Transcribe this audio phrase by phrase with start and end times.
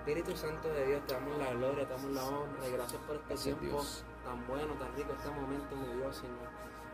[0.00, 3.16] Espíritu Santo de Dios, te damos la gloria, te damos la honra y gracias por
[3.16, 4.04] este Gracias, tiempo Dios.
[4.24, 6.48] tan bueno, tan rico, este momento, mi Dios, Señor.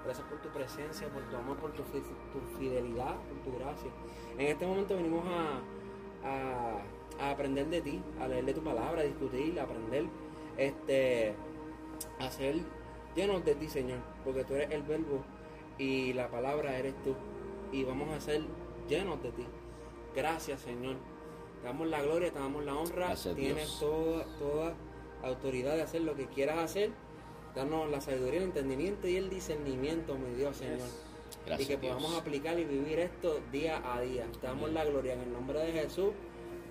[0.05, 1.83] Gracias por tu presencia, por tu amor, por tu
[2.59, 3.91] fidelidad, por tu gracia.
[4.39, 6.83] En este momento venimos a, a-
[7.27, 10.07] a aprender de ti, a leer de tu palabra, a discutir, a aprender,
[10.57, 11.35] este,
[12.21, 12.57] a ser
[13.15, 15.23] llenos de ti, Señor, porque tú eres el verbo
[15.79, 17.15] y la palabra eres tú.
[17.73, 18.43] Y vamos a ser
[18.89, 19.47] llenos de ti.
[20.15, 20.97] Gracias, Señor.
[21.67, 23.07] Te damos la gloria, te damos la honra.
[23.09, 24.75] Gracias, Tienes toda, toda
[25.25, 26.93] autoridad de hacer lo que quieras hacer.
[27.57, 30.79] Danos la sabiduría, el entendimiento y el discernimiento, mi Dios, Señor.
[31.45, 31.97] Gracias, y que Dios.
[31.97, 34.27] podamos aplicar y vivir esto día a día.
[34.41, 36.11] Te damos la gloria en el nombre de Jesús.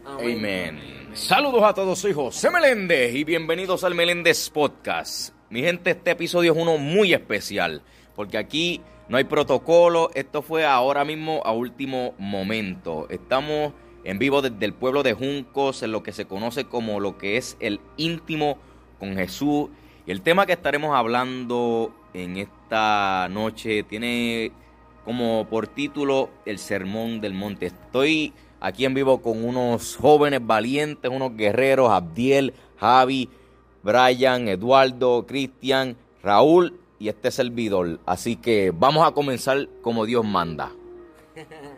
[0.05, 0.38] Amén.
[0.38, 1.09] Amén.
[1.12, 5.36] Saludos a todos, soy José Meléndez y bienvenidos al Meléndez Podcast.
[5.50, 7.84] Mi gente, este episodio es uno muy especial
[8.16, 13.08] porque aquí no hay protocolo, esto fue ahora mismo a último momento.
[13.09, 13.73] Estamos
[14.05, 17.38] en vivo desde el pueblo de Juncos, en lo que se conoce como lo que
[17.38, 18.58] es el íntimo
[19.00, 19.70] con Jesús.
[20.06, 24.52] Y el tema que estaremos hablando en esta noche tiene
[25.03, 27.66] como por título El Sermón del Monte.
[27.66, 33.28] Estoy aquí en vivo con unos jóvenes valientes, unos guerreros, Abdiel, Javi,
[33.81, 38.00] Brian, Eduardo, Cristian, Raúl y este servidor.
[38.06, 40.72] Así que vamos a comenzar como Dios manda.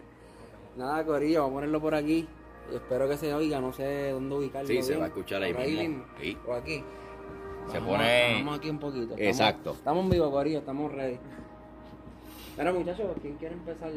[0.77, 2.27] Nada, Corillo, vamos a ponerlo por aquí.
[2.71, 4.67] Y espero que se oiga, no sé dónde ubicarlo.
[4.67, 6.03] Sí, se va a escuchar ahí Por mismo.
[6.21, 6.37] Sí.
[6.47, 6.83] O aquí.
[7.71, 9.01] Se Vamos pone- Vamos aquí un poquito.
[9.15, 9.71] Estamos- Exacto.
[9.71, 11.17] Estamos en vivo, Corillo, estamos ready.
[12.55, 13.91] Bueno, muchachos, ¿quién quiere empezar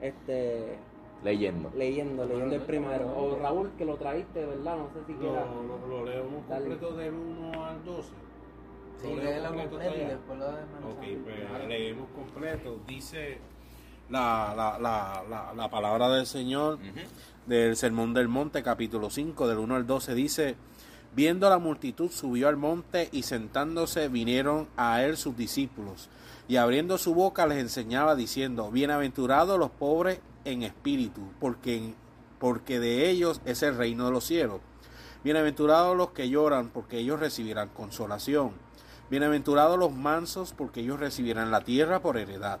[0.00, 0.78] este
[1.22, 1.70] Leyendo.
[1.76, 3.06] leyendo, leyendo el primero?
[3.16, 4.76] O Raúl, que lo traíste, ¿verdad?
[4.76, 5.44] No sé si quiera.
[5.46, 8.08] Lo, lo, lo leemos completo del 1 al 12.
[9.00, 10.08] Sí, léelo completo y todavía.
[10.08, 10.92] después lo desmenuzamos.
[10.92, 12.78] Ok, pues leemos completo.
[12.86, 13.38] Dice
[14.10, 16.78] la, la, la, la, la palabra del Señor
[17.46, 20.56] del Sermón del Monte, capítulo 5, del 1 al 12, dice,
[21.14, 26.08] viendo la multitud subió al monte y sentándose vinieron a él sus discípulos.
[26.48, 31.94] Y abriendo su boca les enseñaba diciendo, bienaventurados los pobres en espíritu, porque,
[32.38, 34.60] porque de ellos es el reino de los cielos.
[35.22, 38.52] Bienaventurados los que lloran, porque ellos recibirán consolación.
[39.10, 42.60] Bienaventurados los mansos, porque ellos recibirán la tierra por heredad.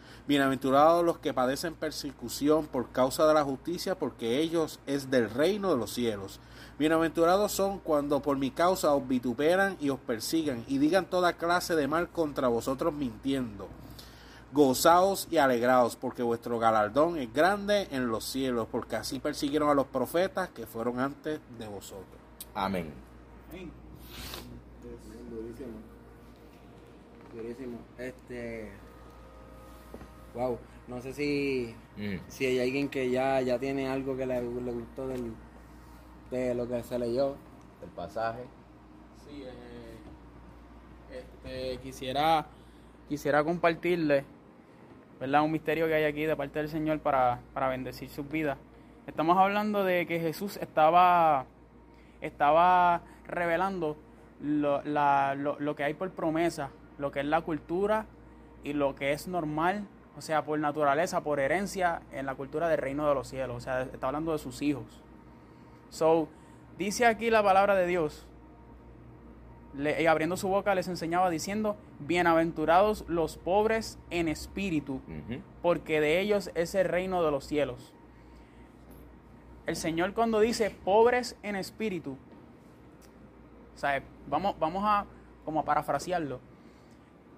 [0.27, 5.71] Bienaventurados los que padecen persecución por causa de la justicia, porque ellos es del reino
[5.71, 6.39] de los cielos.
[6.77, 11.75] Bienaventurados son cuando por mi causa os vituperan y os persigan y digan toda clase
[11.75, 13.67] de mal contra vosotros mintiendo.
[14.53, 19.73] Gozaos y alegraos, porque vuestro galardón es grande en los cielos, porque así persiguieron a
[19.73, 22.19] los profetas que fueron antes de vosotros.
[22.53, 22.93] Amén.
[25.31, 25.77] Durísimo.
[27.33, 27.77] Durísimo.
[27.97, 28.71] Este.
[30.33, 30.57] Wow.
[30.87, 32.15] No sé si, Mm.
[32.27, 35.33] si hay alguien que ya, ya tiene algo que le, le gustó del,
[36.31, 37.35] de lo que se leyó.
[37.83, 38.43] El pasaje.
[39.25, 39.97] Sí, eh,
[41.11, 42.45] este, quisiera,
[43.09, 44.23] quisiera compartirle
[45.19, 45.43] ¿verdad?
[45.43, 48.57] un misterio que hay aquí de parte del Señor para, para bendecir sus vidas.
[49.07, 51.45] Estamos hablando de que Jesús estaba,
[52.21, 53.97] estaba revelando
[54.41, 58.05] lo, la- lo- lo que hay por promesa, lo que es la cultura
[58.63, 62.77] y lo que es normal, o sea, por naturaleza, por herencia en la cultura del
[62.79, 63.57] reino de los cielos.
[63.57, 64.85] O sea, está hablando de sus hijos.
[65.89, 66.27] So,
[66.77, 68.27] dice aquí la palabra de Dios.
[69.73, 74.99] Le- y abriendo su boca les enseñaba diciendo, bienaventurados los pobres en espíritu,
[75.61, 77.93] porque de ellos es el reino de los cielos.
[79.65, 82.17] El Señor cuando dice pobres en espíritu,
[83.75, 85.05] o sea, vamos, vamos a
[85.45, 86.39] como a parafrasearlo.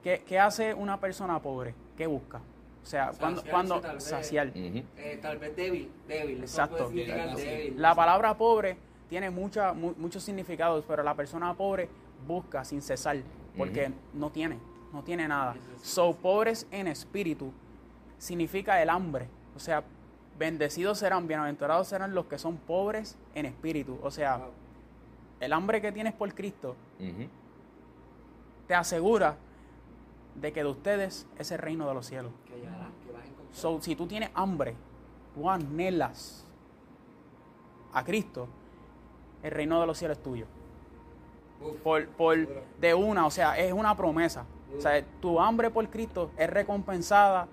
[0.01, 1.75] ¿Qué, qué hace una persona pobre?
[1.95, 2.41] ¿Qué busca?
[2.83, 4.03] O sea, cuando, Saciarse, cuando tal vez.
[4.03, 4.51] saciar.
[4.55, 6.41] Eh, tal vez débil, débil.
[6.41, 6.89] Exacto.
[6.89, 7.75] débil.
[7.81, 8.75] La palabra pobre
[9.09, 11.87] tiene mucha, mu- muchos significados, pero la persona pobre
[12.27, 13.17] busca sin cesar,
[13.57, 14.57] porque no tiene,
[14.91, 15.55] no tiene nada.
[15.81, 17.51] So, pobres en espíritu
[18.17, 19.27] significa el hambre.
[19.55, 19.83] O sea,
[20.37, 23.97] bendecidos serán, bienaventurados serán los que son pobres en espíritu.
[24.03, 24.47] O sea, Wow.
[25.39, 26.75] el hambre que tienes por Cristo
[28.67, 29.35] te asegura
[30.35, 32.31] de que de ustedes es el reino de los cielos.
[32.45, 33.55] Que llegará, que vas a encontrar.
[33.55, 34.75] So, si tú tienes hambre,
[35.33, 36.45] tú anhelas
[37.93, 38.47] a Cristo,
[39.41, 40.45] el reino de los cielos es tuyo.
[41.61, 42.37] Uf, Por, por
[42.79, 44.45] de una, o sea, es una promesa.
[44.77, 47.47] O sea, tu hambre por Cristo es recompensada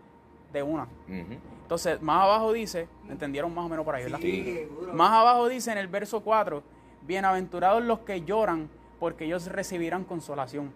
[0.53, 0.88] de una.
[1.06, 4.19] Entonces, más abajo dice, ¿entendieron más o menos por ahí, verdad?
[4.21, 4.67] Sí.
[4.93, 6.62] Más abajo dice en el verso 4,
[7.06, 8.69] bienaventurados los que lloran,
[8.99, 10.73] porque ellos recibirán consolación.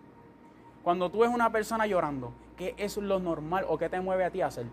[0.84, 4.30] Cuando tú ves una persona llorando, ¿qué es lo normal o qué te mueve a
[4.30, 4.66] ti a hacer?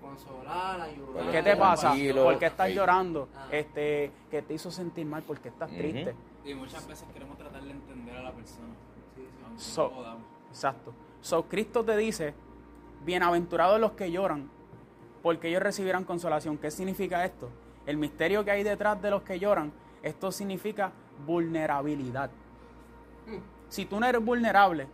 [0.00, 1.30] Consolar, ayudar.
[1.32, 1.88] ¿Qué te pasa?
[1.88, 2.24] Tranquilo.
[2.24, 2.74] ¿Por qué estás Sí.
[2.74, 3.28] llorando?
[3.34, 3.48] Ah.
[3.50, 5.22] Este, ¿Qué te hizo sentir mal?
[5.22, 6.14] ¿Por qué estás triste?
[6.44, 8.68] Y muchas veces queremos tratar de entender a la persona.
[9.46, 10.18] Aunque So- no.
[10.50, 10.92] Exacto.
[11.22, 12.34] So, Cristo te dice,
[13.06, 14.50] bienaventurados los que lloran,
[15.22, 16.58] porque ellos recibirán consolación.
[16.58, 17.48] ¿Qué significa esto?
[17.86, 19.72] El misterio que hay detrás de los que lloran,
[20.02, 20.92] esto significa
[21.26, 22.30] vulnerabilidad.
[23.68, 24.86] Si tú no eres vulnerable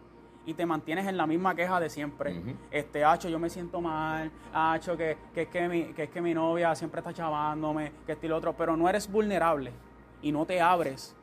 [0.46, 4.31] y te mantienes en la misma queja de siempre, este, hacho, yo me siento mal,
[4.52, 8.12] hacho, que, que, es que, mi, que es que mi novia siempre está chavándome, que
[8.12, 9.72] esto y lo otro, pero no eres vulnerable
[10.22, 11.14] y no te abres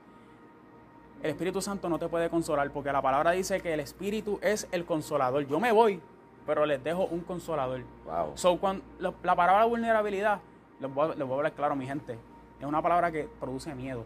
[1.23, 4.67] el Espíritu Santo no te puede consolar porque la palabra dice que el Espíritu es
[4.71, 5.47] el consolador.
[5.47, 5.99] Yo me voy,
[6.45, 7.81] pero les dejo un consolador.
[8.05, 8.31] Wow.
[8.35, 10.41] So, cuando, la, la palabra vulnerabilidad,
[10.79, 12.19] les voy, a, les voy a hablar claro, mi gente,
[12.59, 14.05] es una palabra que produce miedo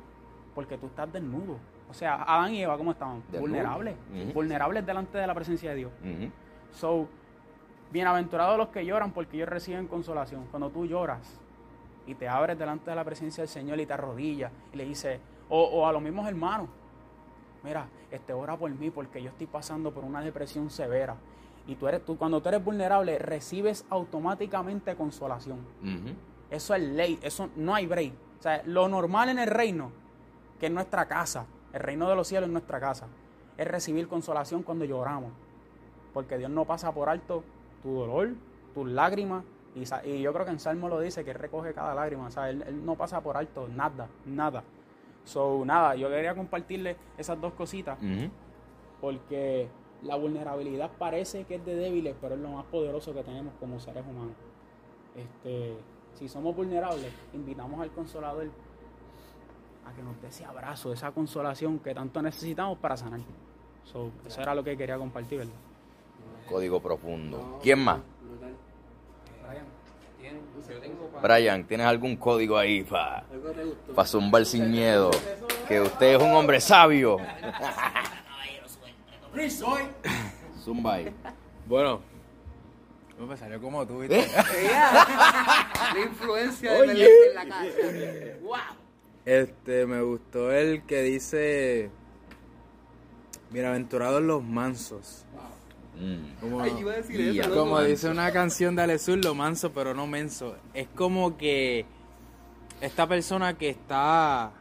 [0.55, 1.57] porque tú estás desnudo.
[1.91, 3.21] O sea, Adán y Eva, ¿cómo estaban?
[3.41, 3.95] Vulnerables.
[4.33, 5.91] Vulnerables delante de la presencia de Dios.
[6.71, 7.07] So,
[7.91, 10.47] bienaventurados los que lloran porque ellos reciben consolación.
[10.49, 11.37] Cuando tú lloras
[12.07, 15.19] y te abres delante de la presencia del Señor y te arrodillas y le dices,
[15.49, 16.69] o, o a los mismos hermanos,
[17.61, 21.15] mira, este ora por mí porque yo estoy pasando por una depresión severa.
[21.67, 25.59] Y tú eres, tú, cuando tú eres vulnerable, recibes automáticamente consolación.
[26.49, 28.13] Eso es ley, eso no hay break.
[28.39, 29.91] O sea, lo normal en el reino,
[30.59, 33.07] que es nuestra casa, el reino de los cielos es nuestra casa,
[33.57, 35.31] es recibir consolación cuando lloramos.
[36.13, 37.43] Porque Dios no pasa por alto
[37.81, 38.29] tu dolor,
[38.73, 39.43] tus lágrimas.
[39.75, 42.27] Y, yo creo que en Salmo lo dice, que Él recoge cada lágrima.
[42.27, 44.63] O sea, Él, Él no pasa por alto nada, nada.
[45.23, 47.97] So, nada, yo quería compartirle esas dos cositas
[48.99, 49.67] porque
[50.03, 53.79] la vulnerabilidad parece que es de débiles, pero es lo más poderoso que tenemos como
[53.79, 54.35] seres humanos.
[55.15, 55.75] Este,
[56.13, 58.49] si somos vulnerables, invitamos al consolador
[59.91, 63.19] a que nos dé ese abrazo, esa consolación que tanto necesitamos para sanar.
[63.83, 65.53] So, eso era lo que quería compartir, ¿verdad?
[66.49, 67.59] Código profundo.
[67.61, 67.99] ¿Quién más?
[71.21, 73.23] Brian, ¿tienes algún código ahí para
[73.93, 75.11] pa zumbar sin miedo?
[75.67, 77.17] Que usted es un hombre sabio.
[80.63, 81.13] Zumba ahí.
[81.65, 82.01] Bueno,
[83.17, 84.27] me salió como tú, ¿viste?
[85.93, 87.65] La influencia de en la casa.
[88.41, 88.80] ¡Wow!
[89.25, 91.91] Este, me gustó el que dice,
[93.51, 95.25] bienaventurados los mansos.
[95.99, 96.39] Mm.
[96.39, 97.47] Como, Ay, iba a decir Y eso.
[97.47, 97.61] a- loco.
[97.61, 100.55] como dice una canción de Alesur, lo manso pero no menso.
[100.73, 101.85] Es como que
[102.81, 104.53] esta persona que está,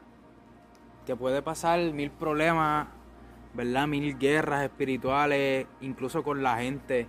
[1.07, 2.89] que puede pasar mil problemas,
[3.55, 3.87] ¿verdad?
[3.87, 7.07] Mil guerras espirituales, incluso con la gente,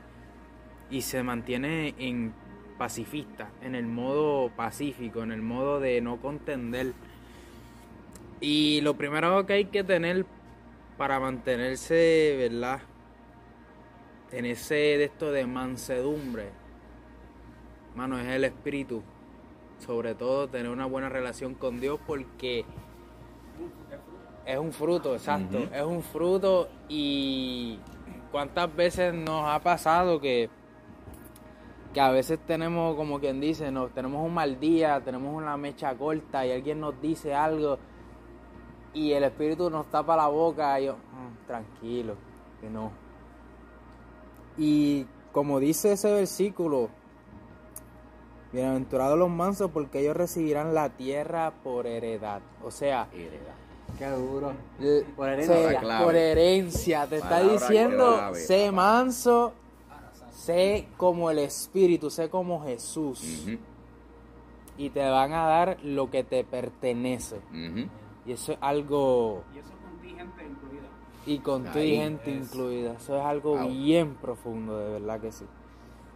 [0.89, 2.33] y se mantiene en
[2.77, 6.93] pacifista, en el modo pacífico, en el modo de no contender.
[8.41, 10.25] Y lo primero que hay que tener
[10.97, 12.81] para mantenerse, ¿verdad?
[14.31, 16.49] En ese de esto de mansedumbre,
[17.95, 19.03] mano, es el espíritu.
[19.77, 22.65] Sobre todo tener una buena relación con Dios porque
[24.45, 25.59] es un fruto, exacto.
[25.73, 27.79] Es un fruto y
[28.31, 30.49] cuántas veces nos ha pasado que
[31.93, 35.93] que a veces tenemos, como quien dice, nos, tenemos un mal día, tenemos una mecha
[35.95, 37.77] corta y alguien nos dice algo
[38.93, 42.15] y el espíritu nos tapa la boca y yo, "Mm, tranquilo,
[42.59, 42.91] que no.
[44.57, 46.89] Y como dice ese versículo,
[48.51, 52.41] bienaventurados los mansos porque ellos recibirán la tierra por heredad.
[52.63, 53.07] O sea,
[53.97, 54.53] Qué duro.
[54.79, 55.79] l- Por herencia.
[55.97, 58.75] se- por herencia, te está diciendo, clave, sé papá.
[58.75, 59.53] manso,
[60.31, 63.47] sé como el espíritu, sé como Jesús.
[64.77, 67.41] Y te van a dar lo que te pertenece.
[68.25, 70.87] Y eso es algo Y eso contingente incluida.
[71.25, 72.93] y con tu Ahí gente incluida.
[72.93, 75.45] Eso es algo bien profundo, de verdad que sí.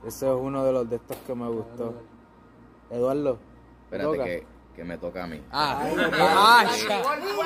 [0.05, 1.95] Eso es uno de los de estos que me gustó.
[2.91, 3.39] Eduardo.
[3.89, 4.24] ¿te Espérate toca?
[4.25, 4.43] que,
[4.75, 5.41] que me toca a mí.
[5.51, 5.83] Ah,
[6.13, 6.65] ah,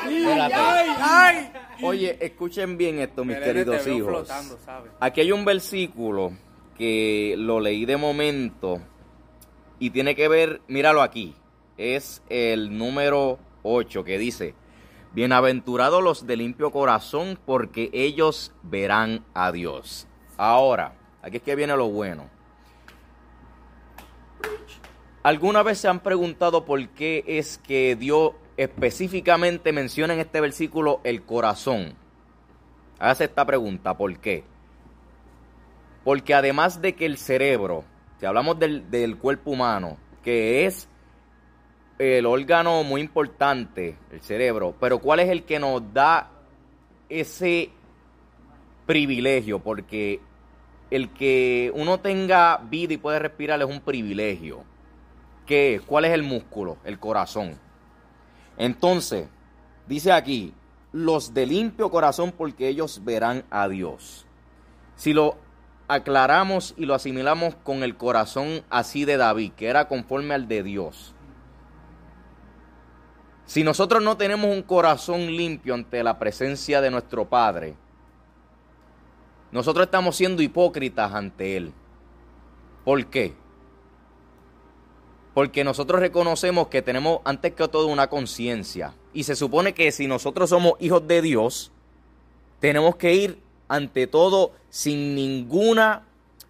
[0.06, 1.52] Espérate.
[1.86, 4.10] Oye, escuchen bien esto, mis queridos hijos.
[4.28, 4.58] flotando.
[5.00, 6.32] Aquí hay un versículo
[6.78, 8.80] que lo leí de momento
[9.80, 11.36] y tiene que ver, míralo aquí,
[11.78, 14.56] es el número 8 que dice,
[15.14, 20.08] bienaventurados los de limpio corazón porque ellos verán a Dios.
[20.38, 22.30] Ahora, aquí es que viene lo bueno.
[25.24, 31.02] ¿Alguna vez se han preguntado por qué es que Dios específicamente menciona en este versículo
[31.04, 31.96] el corazón?
[33.00, 34.44] Hágase esta pregunta, ¿por qué?
[36.04, 37.84] Porque además de que el cerebro
[38.20, 40.90] si hablamos del, del cuerpo humano, que es
[42.00, 46.32] el órgano muy importante, el cerebro, pero ¿cuál es el que nos da
[47.10, 47.70] ese
[48.86, 49.60] privilegio?
[49.60, 50.22] Porque
[50.90, 54.64] el que uno tenga vida y puede respirar es un privilegio.
[55.46, 55.82] ¿Qué es?
[55.82, 56.78] ¿Cuál es el músculo?
[56.86, 57.60] El corazón.
[58.58, 59.28] Entonces,
[59.86, 60.54] dice aquí,
[60.94, 64.26] los de limpio corazón porque ellos verán a Dios.
[64.96, 65.38] Si lo
[65.90, 70.64] aclaramos y lo asimilamos con el corazón así de David, que era conforme al de
[70.64, 71.14] Dios.
[73.50, 77.74] Si nosotros no tenemos un corazón limpio ante la presencia de nuestro Padre,
[79.52, 81.74] nosotros estamos siendo hipócritas ante Él.
[82.86, 83.34] ¿Por qué?
[85.34, 88.94] Porque nosotros reconocemos que tenemos antes que todo una conciencia.
[89.14, 91.72] Y se supone que si nosotros somos hijos de Dios,
[92.60, 96.06] tenemos que ir ante todo sin ninguna,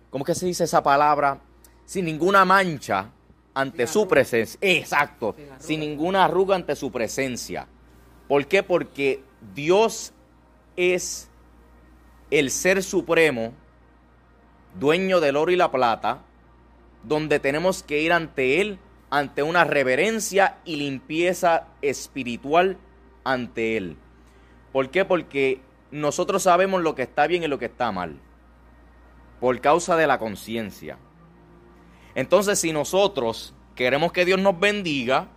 [0.10, 1.40] ¿cómo que se dice esa palabra?
[1.86, 3.10] Sin ninguna mancha
[3.54, 4.58] ante su presencia.
[4.62, 7.68] Exacto, sin ninguna arruga ante su presencia.
[8.28, 8.64] ¿Por qué?
[8.64, 10.14] Porque Dios
[10.76, 11.30] es
[12.32, 13.54] el ser supremo,
[14.80, 16.22] dueño del oro y la plata,
[17.04, 18.80] donde tenemos que ir ante Él,
[19.10, 22.78] ante una reverencia y limpieza espiritual
[23.24, 23.98] ante Él.
[24.72, 25.06] ¿Por qué?
[25.06, 28.20] Porque nosotros sabemos lo que está bien y lo que está mal,
[29.40, 30.98] por causa de la conciencia.
[32.16, 35.28] Entonces, si nosotros queremos que Dios nos bendiga,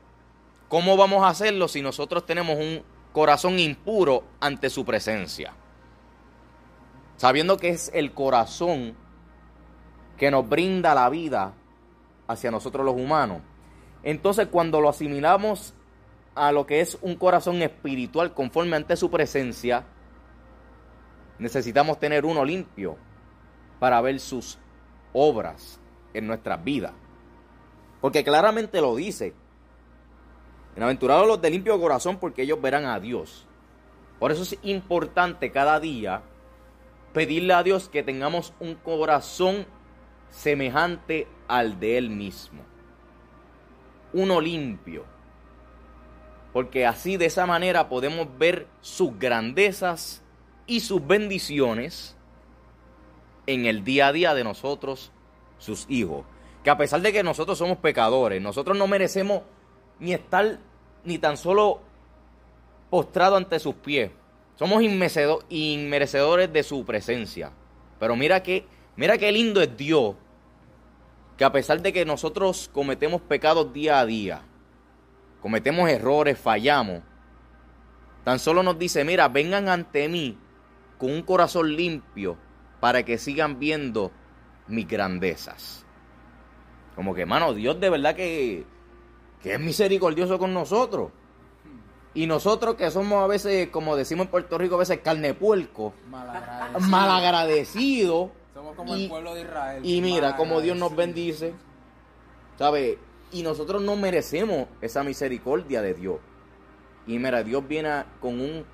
[0.68, 5.54] ¿cómo vamos a hacerlo si nosotros tenemos un corazón impuro ante su presencia?
[7.16, 8.96] Sabiendo que es el corazón
[10.16, 11.54] que nos brinda la vida
[12.26, 13.42] hacia nosotros los humanos.
[14.02, 15.74] Entonces, cuando lo asimilamos
[16.34, 19.84] a lo que es un corazón espiritual conforme ante su presencia,
[21.38, 22.96] necesitamos tener uno limpio
[23.78, 24.58] para ver sus
[25.12, 25.81] obras
[26.14, 26.92] en nuestras vidas.
[28.00, 29.34] Porque claramente lo dice.
[30.74, 33.46] Bienaventurados los de limpio corazón porque ellos verán a Dios.
[34.18, 36.22] Por eso es importante cada día
[37.12, 39.66] pedirle a Dios que tengamos un corazón
[40.30, 42.62] semejante al de Él mismo.
[44.12, 45.04] Uno limpio.
[46.52, 50.22] Porque así de esa manera podemos ver sus grandezas
[50.66, 52.16] y sus bendiciones
[53.46, 55.10] en el día a día de nosotros,
[55.62, 56.24] sus hijos.
[56.64, 59.42] Que a pesar de que nosotros somos pecadores, nosotros no merecemos
[59.98, 60.58] ni estar
[61.04, 61.80] ni tan solo
[62.90, 64.10] postrado ante sus pies.
[64.56, 67.52] Somos inmerecedores de su presencia.
[67.98, 68.66] Pero mira que,
[68.96, 70.14] mira qué lindo es Dios,
[71.36, 74.42] que a pesar de que nosotros cometemos pecados día a día,
[75.40, 77.02] cometemos errores, fallamos,
[78.24, 80.36] tan solo nos dice, mira, vengan ante mí
[80.98, 82.36] con un corazón limpio
[82.80, 84.12] para que sigan viendo
[84.72, 85.84] mis grandezas.
[86.96, 88.64] Como que, hermano, Dios de verdad que,
[89.42, 91.10] que es misericordioso con nosotros.
[92.14, 95.94] Y nosotros que somos a veces, como decimos en Puerto Rico, a veces carne puerco,
[96.10, 96.90] Malagradecido.
[96.90, 98.30] malagradecido.
[98.54, 99.80] Somos como Y- el pueblo de Israel.
[99.84, 101.54] Y mira como Dios nos bendice,
[102.58, 102.98] ¿sabe?
[103.30, 106.16] Y nosotros no merecemos esa misericordia de Dios.
[107.06, 108.64] Y mira, Dios viene a- con un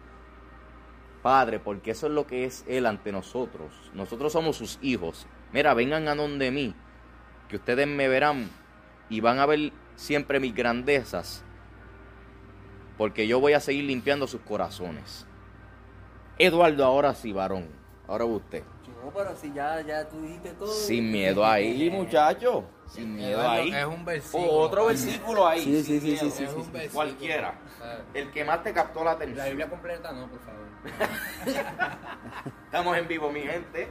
[1.23, 3.73] Padre, porque eso es lo que es Él ante nosotros.
[3.95, 5.27] Nosotros somos sus hijos.
[5.53, 6.75] Mira, vengan a donde mí,
[7.49, 8.51] que ustedes me verán
[9.09, 11.43] y van a ver siempre mis grandezas,
[12.97, 15.27] porque yo voy a seguir limpiando sus corazones.
[16.39, 17.69] Eduardo, ahora sí, varón.
[18.07, 18.63] Ahora usted.
[19.05, 20.67] No, pero si ya, ya tú dijiste todo.
[20.69, 22.65] Sin miedo ahí, muchacho.
[22.87, 23.73] Sin miedo ahí.
[23.73, 24.45] Es un versículo.
[24.51, 25.61] O otro versículo ahí.
[25.63, 26.31] Sí, sí, sin sí, sí, miedo.
[26.37, 26.71] sí, Es sí, un sí.
[26.73, 26.95] versículo.
[26.95, 27.55] Cualquiera.
[28.15, 29.47] El que más te captó la La atención.
[29.47, 30.67] Biblia completa no, por favor.
[32.65, 33.89] Estamos en vivo, mi gente.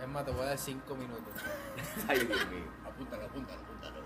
[0.00, 1.34] Es más, te voy a dar cinco minutos.
[2.08, 2.64] Ay, Dios mío.
[2.86, 4.00] Apúntalo, apúntalo, apúntalo.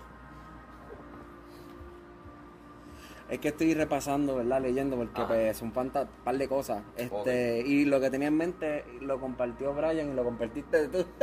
[3.29, 4.61] Es que estoy repasando, ¿verdad?
[4.61, 5.27] Leyendo, porque Ajá.
[5.27, 5.89] pues, son un
[6.23, 6.83] par, de cosas.
[6.95, 11.05] Este, Y lo que tenía en mente lo compartió Brian y lo compartiste tú.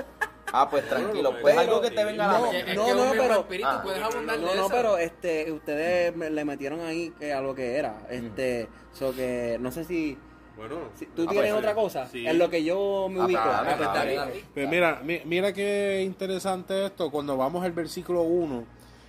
[0.55, 1.33] Ah, pues tranquilo.
[1.41, 2.71] Pues algo que te venga a la No, mente.
[2.73, 3.81] Es no, que no, pero- espíritu, Ah.
[3.83, 4.69] puedes abundar de No, no, eso.
[4.71, 8.07] pero este, ustedes me- le metieron ahí que a lo que era.
[8.11, 10.19] Este, so que no sé si,
[10.57, 12.27] Bueno, si tú Ah, tienes pues, otra cosa sí.
[12.27, 13.41] en lo que yo me Ah, ubico.
[13.43, 14.17] Ah, pues, bien.
[14.17, 14.45] dale.
[14.55, 17.11] Pues mira, mi- mira qué interesante esto.
[17.11, 18.65] Cuando vamos al versículo 1,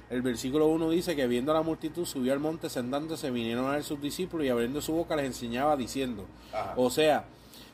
[0.10, 3.72] el versículo 1 dice que viendo a la multitud subió al monte sentándose, vinieron a
[3.72, 6.26] ver sus discípulos y abriendo su boca les enseñaba diciendo.
[6.54, 6.74] Ajá.
[6.78, 7.26] O sea,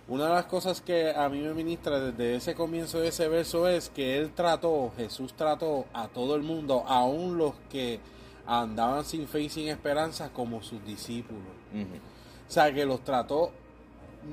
[0.08, 3.68] una de las cosas que a mí me ministra desde ese comienzo de ese verso
[3.68, 8.00] es que él trató, Jesús trató a todo el mundo, aun los que
[8.48, 11.44] andaban sin fe y sin esperanza, como sus discípulos.
[12.50, 13.52] O sea, que los trató,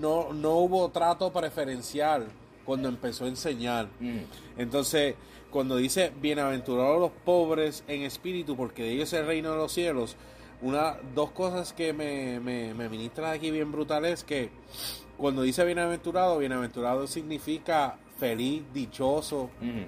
[0.00, 2.26] no, no hubo trato preferencial
[2.64, 3.88] cuando empezó a enseñar.
[4.00, 4.20] Ujú.
[4.56, 5.16] Entonces,
[5.50, 9.70] cuando dice bienaventurados los pobres en espíritu, porque de ellos es el reino de los
[9.70, 10.16] cielos,
[10.62, 14.50] una, dos cosas que me, me, me ministran aquí bien brutal es que
[15.18, 19.50] cuando dice bienaventurado, bienaventurado significa feliz, dichoso.
[19.60, 19.86] Ujú.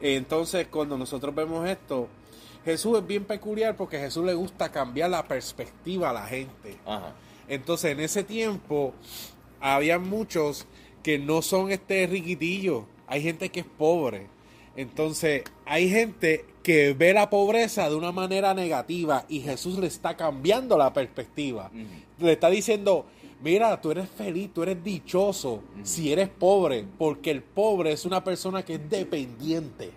[0.00, 2.06] Entonces, cuando nosotros vemos esto,
[2.64, 6.76] Jesús es bien peculiar porque a Jesús le gusta cambiar la perspectiva a la gente.
[6.86, 7.12] Ajá.
[7.48, 8.94] Entonces, en ese tiempo,
[9.60, 10.66] había muchos
[11.02, 12.84] que no son este riquitillos.
[13.06, 14.26] Hay gente que es pobre.
[14.76, 20.16] Entonces, hay gente que ve la pobreza de una manera negativa y Jesús le está
[20.16, 21.70] cambiando la perspectiva.
[22.18, 23.06] Le está diciendo,
[23.40, 28.24] mira, tú eres feliz, tú eres dichoso si eres pobre, porque el pobre es una
[28.24, 29.92] persona que es dependiente.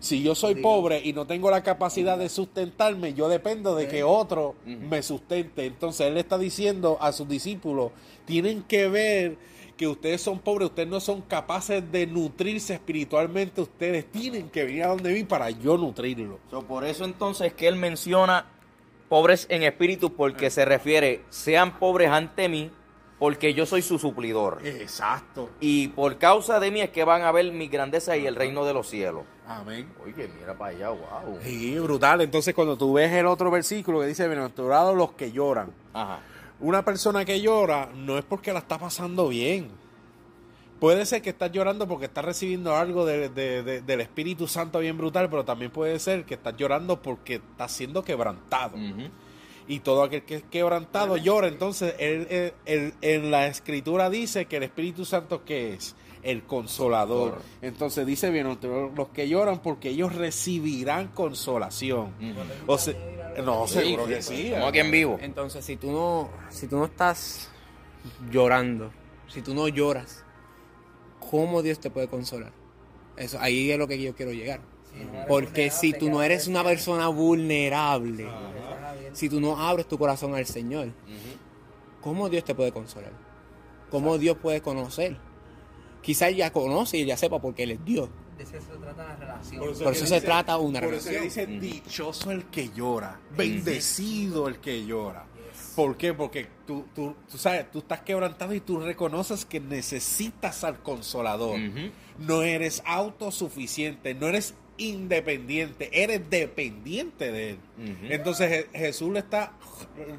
[0.00, 4.02] Si yo soy pobre y no tengo la capacidad de sustentarme, yo dependo de que
[4.02, 5.66] otro me sustente.
[5.66, 7.92] Entonces él le está diciendo a sus discípulos,
[8.24, 9.36] tienen que ver
[9.76, 14.84] que ustedes son pobres, ustedes no son capaces de nutrirse espiritualmente, ustedes tienen que venir
[14.84, 16.38] a donde mí para yo nutrirlo.
[16.50, 18.46] So, por eso entonces que él menciona
[19.08, 22.70] pobres en espíritu porque se refiere, sean pobres ante mí
[23.18, 24.60] porque yo soy su suplidor.
[24.64, 25.50] Exacto.
[25.60, 28.64] Y por causa de mí es que van a ver mi grandeza y el reino
[28.64, 29.24] de los cielos.
[29.50, 29.88] Amén.
[30.04, 31.38] Oye, mira para allá, wow.
[31.42, 32.20] Sí, brutal.
[32.20, 35.72] Entonces cuando tú ves el otro versículo que dice, bienaventurados los que lloran.
[35.92, 36.20] Ajá.
[36.60, 39.68] Una persona que llora no es porque la está pasando bien.
[40.78, 44.78] Puede ser que estás llorando porque estás recibiendo algo de- de- de- del Espíritu Santo
[44.78, 48.76] bien brutal, pero también puede ser que estás llorando porque estás siendo quebrantado.
[48.76, 49.08] Ujú.
[49.70, 51.46] Y todo aquel que es quebrantado llora.
[51.46, 55.94] Entonces, él- él- él- en la Escritura dice que el Espíritu Santo, ¿qué es?
[56.24, 57.30] El consolador.
[57.30, 57.42] Consolador.
[57.62, 58.46] Entonces dice bien,
[58.96, 62.12] los que lloran porque ellos recibirán consolación.
[62.66, 62.94] O sea,
[63.44, 64.48] no, seguro que sí.
[64.48, 65.18] Estamos aquí en vivo.
[65.22, 67.48] Entonces, si tú no, si tú no estás
[68.30, 68.90] llorando,
[69.28, 70.24] si tú no lloras,
[71.30, 72.52] ¿cómo Dios te puede consolar?
[73.16, 74.60] Eso, ahí es lo que yo quiero llegar.
[75.28, 78.26] Porque si tú no eres una persona vulnerable,
[79.12, 80.88] si tú no abres tu corazón al Señor,
[82.00, 83.12] ¿cómo Dios te puede consolar?
[83.90, 85.16] ¿Cómo Dios puede conocer?
[86.02, 88.08] Quizás ya conoce y ya sepa porque Él es Dios.
[88.38, 89.60] De eso se trata la relación.
[89.60, 91.24] Por eso se dice- trata una Por eso relación.
[91.24, 95.26] dice dichoso el que llora, bendecido el que llora.
[95.76, 96.14] ¿Por qué?
[96.14, 101.58] Porque tú, tú, tú sabes, tú estás quebrantado y tú reconoces que necesitas al consolador.
[102.18, 107.58] No eres autosuficiente, no eres independiente, eres dependiente de él.
[108.10, 109.52] Entonces Je- Jesús le está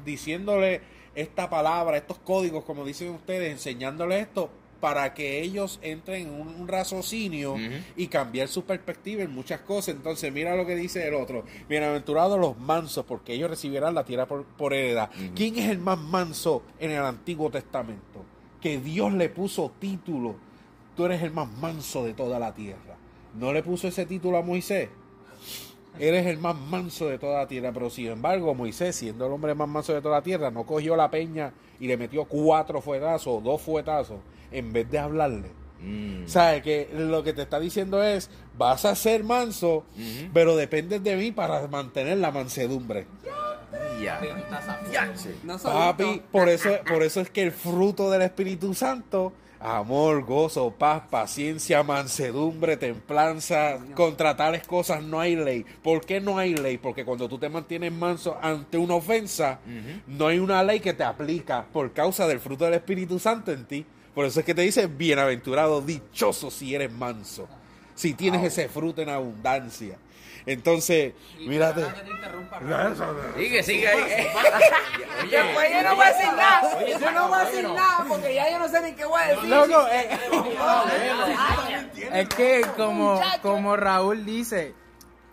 [0.04, 0.80] diciéndole
[1.14, 6.48] esta palabra, estos códigos, como dicen ustedes, enseñándole esto para que ellos entren en un,
[6.48, 7.54] un raciocinio
[7.96, 9.94] y cambiar su perspectiva en muchas cosas.
[9.94, 11.44] Entonces, mira lo que dice el otro.
[11.68, 15.10] Bienaventurados los mansos, porque ellos recibirán la tierra por, por heredad.
[15.36, 18.24] ¿Quién es el más manso en el Antiguo Testamento?
[18.60, 20.34] Que Dios le puso título.
[20.96, 22.96] Tú eres el más manso de toda la tierra.
[23.34, 24.88] ¿No le puso ese título a Moisés?
[25.98, 29.54] Eres el más manso de toda la tierra, pero sin embargo Moisés, siendo el hombre
[29.54, 33.42] más manso de toda la tierra, no cogió la peña y le metió cuatro fuetazos,
[33.42, 35.50] dos fuetazos, en vez de hablarle.
[35.80, 36.26] Mm.
[36.26, 36.62] ¿Sabes?
[36.62, 39.84] Que lo que te está diciendo es, vas a ser manso,
[40.32, 43.06] pero dependes de mí para mantener la mansedumbre.
[43.24, 44.20] Ya.
[45.62, 51.02] Papi, por eso, por eso es que el fruto del Espíritu Santo, amor, gozo, paz,
[51.08, 55.64] paciencia, mansedumbre, templanza, contra tales cosas no hay ley.
[55.82, 56.78] ¿Por qué no hay ley?
[56.78, 59.60] Porque cuando tú te mantienes manso ante una ofensa,
[60.06, 63.64] no hay una ley que te aplica por causa del fruto del Espíritu Santo en
[63.64, 63.86] ti.
[64.14, 67.48] Por eso es que te dice, bienaventurado, dichoso si eres manso,
[67.94, 69.96] si tienes ese fruto en abundancia.
[70.46, 71.84] Entonces, mírate.
[73.36, 74.00] Sigue, sigue ahí.
[75.30, 76.86] Después yo no voy a decir nada.
[76.86, 79.26] Yo no voy a decir nada porque ya yo no sé ni qué voy a
[79.28, 79.44] decir.
[79.44, 80.08] Loco, eh,
[82.12, 84.74] es que como, como Raúl dice,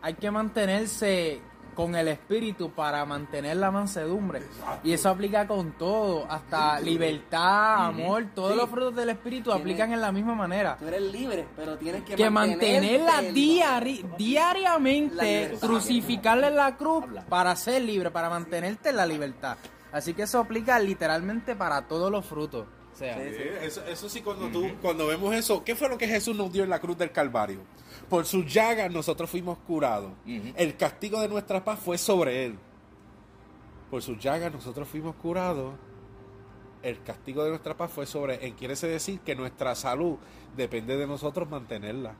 [0.02, 1.42] hay que mantenerse
[1.80, 4.42] con el espíritu para mantener la mansedumbre.
[4.84, 10.02] Y eso aplica con todo, hasta libertad, amor, todos los frutos del espíritu aplican en
[10.02, 10.76] la misma manera.
[10.78, 15.68] Tú eres libre, pero tienes que, Que mantenerla diari- La diariamente, libertad.
[15.68, 19.56] crucificarle en la cruz para ser libre, para mantenerte en la libertad.
[19.94, 22.68] Así que eso aplica literalmente para todos los frutos.
[22.94, 26.36] O sea, Eso, eso sí, cuando, tú, cuando vemos eso, ¿qué fue lo que Jesús
[26.36, 27.62] nos dio en la cruz del Calvario?
[28.10, 30.12] Por sus llagas nosotros fuimos curados.
[30.56, 32.58] El castigo de nuestra paz fue sobre él.
[33.90, 35.74] Por sus llagas nosotros fuimos curados.
[36.82, 38.54] El castigo de nuestra paz fue sobre él.
[38.54, 40.18] Quiere decir que nuestra salud
[40.56, 42.16] depende de nosotros mantenerla.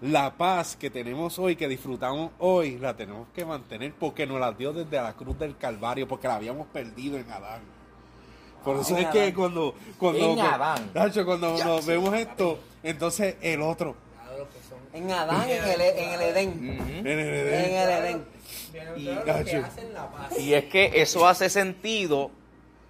[0.00, 4.52] La paz que tenemos hoy, que disfrutamos hoy, la tenemos que mantener porque nos la
[4.52, 7.62] dio desde la cruz del Calvario, porque la habíamos perdido en Adán.
[8.64, 10.36] Por eso En es que cuando, cuando.
[10.94, 13.96] Nacho, cuando nos vemos esto, entonces el otro.
[14.92, 16.78] En Adán, en el, en el Edén.
[17.06, 18.26] En el En Edén.
[18.74, 20.40] el.
[20.40, 22.30] Y es que eso hace sentido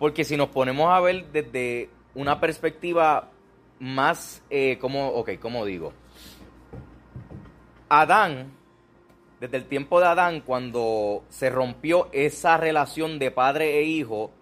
[0.02, 3.28] porque si nos ponemos a ver desde una perspectiva
[3.78, 5.92] más, eh, como, ok, ¿cómo digo?
[7.88, 8.52] Adán,
[9.38, 14.32] desde el tiempo de Adán, cuando se rompió esa relación de padre e hijo,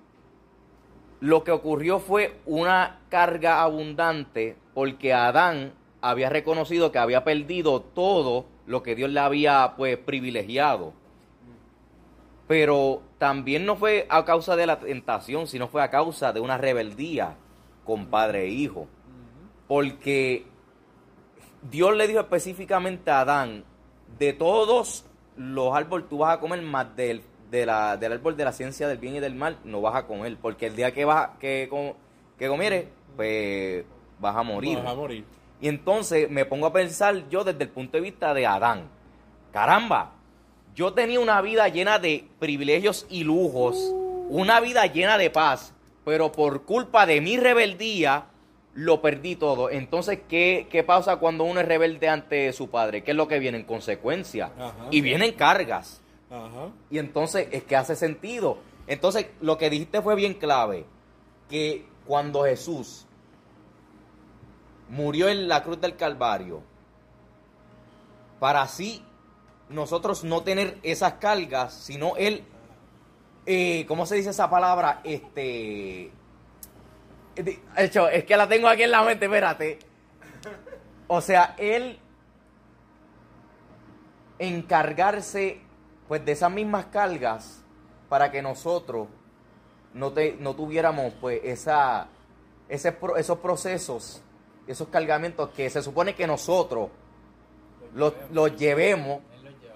[1.20, 8.46] lo que ocurrió fue una carga abundante porque Adán había reconocido que había perdido todo
[8.66, 10.92] lo que Dios le había pues privilegiado.
[12.48, 16.58] Pero también no fue a causa de la tentación, sino fue a causa de una
[16.58, 17.36] rebeldía
[17.84, 18.88] con padre e hijo.
[19.68, 20.44] Porque
[21.70, 23.64] Dios le dijo específicamente a Adán,
[24.18, 25.04] de todos
[25.36, 28.88] los árboles tú vas a comer más del, de la- del árbol de la ciencia
[28.88, 31.06] del bien y del mal, no vas a comer, porque el día que
[31.38, 32.86] que comieres,
[33.16, 33.84] pues
[34.18, 34.78] vas a morir.
[34.78, 35.24] vas a morir.
[35.60, 38.88] Y entonces me pongo a pensar yo desde el punto de vista de Adán.
[39.52, 40.12] Caramba,
[40.74, 43.76] yo tenía una vida llena de privilegios y lujos,
[44.28, 48.26] una vida llena de paz, pero por culpa de mi rebeldía
[48.74, 49.68] lo perdí todo.
[49.70, 53.02] Entonces, ¿qué, qué pasa cuando uno es rebelde ante su padre?
[53.02, 54.52] ¿Qué es lo que viene en consecuencia?
[54.58, 54.86] Ajá.
[54.90, 56.00] Y vienen cargas.
[56.30, 56.68] Ajá.
[56.90, 58.58] Y entonces es que hace sentido.
[58.86, 60.84] Entonces, lo que dijiste fue bien clave.
[61.48, 63.06] Que cuando Jesús
[64.90, 66.62] murió en la cruz del Calvario,
[68.38, 69.05] para así
[69.68, 72.44] nosotros no tener esas cargas, sino Él,
[73.46, 75.00] eh, ¿cómo se dice esa palabra?
[75.05, 76.11] Este...
[77.76, 79.79] hecho, es que la tengo aquí en la mente, espérate.
[81.07, 81.98] O sea, Él
[84.38, 85.61] encargarse
[86.09, 87.62] pues de esas mismas cargas
[88.09, 89.07] para que nosotros
[89.94, 92.09] no, te, no tuviéramos pues esa,
[92.68, 94.22] esos procesos,
[94.66, 96.88] esos cargamientos que se supone que nosotros
[97.94, 99.20] los, los llevemos,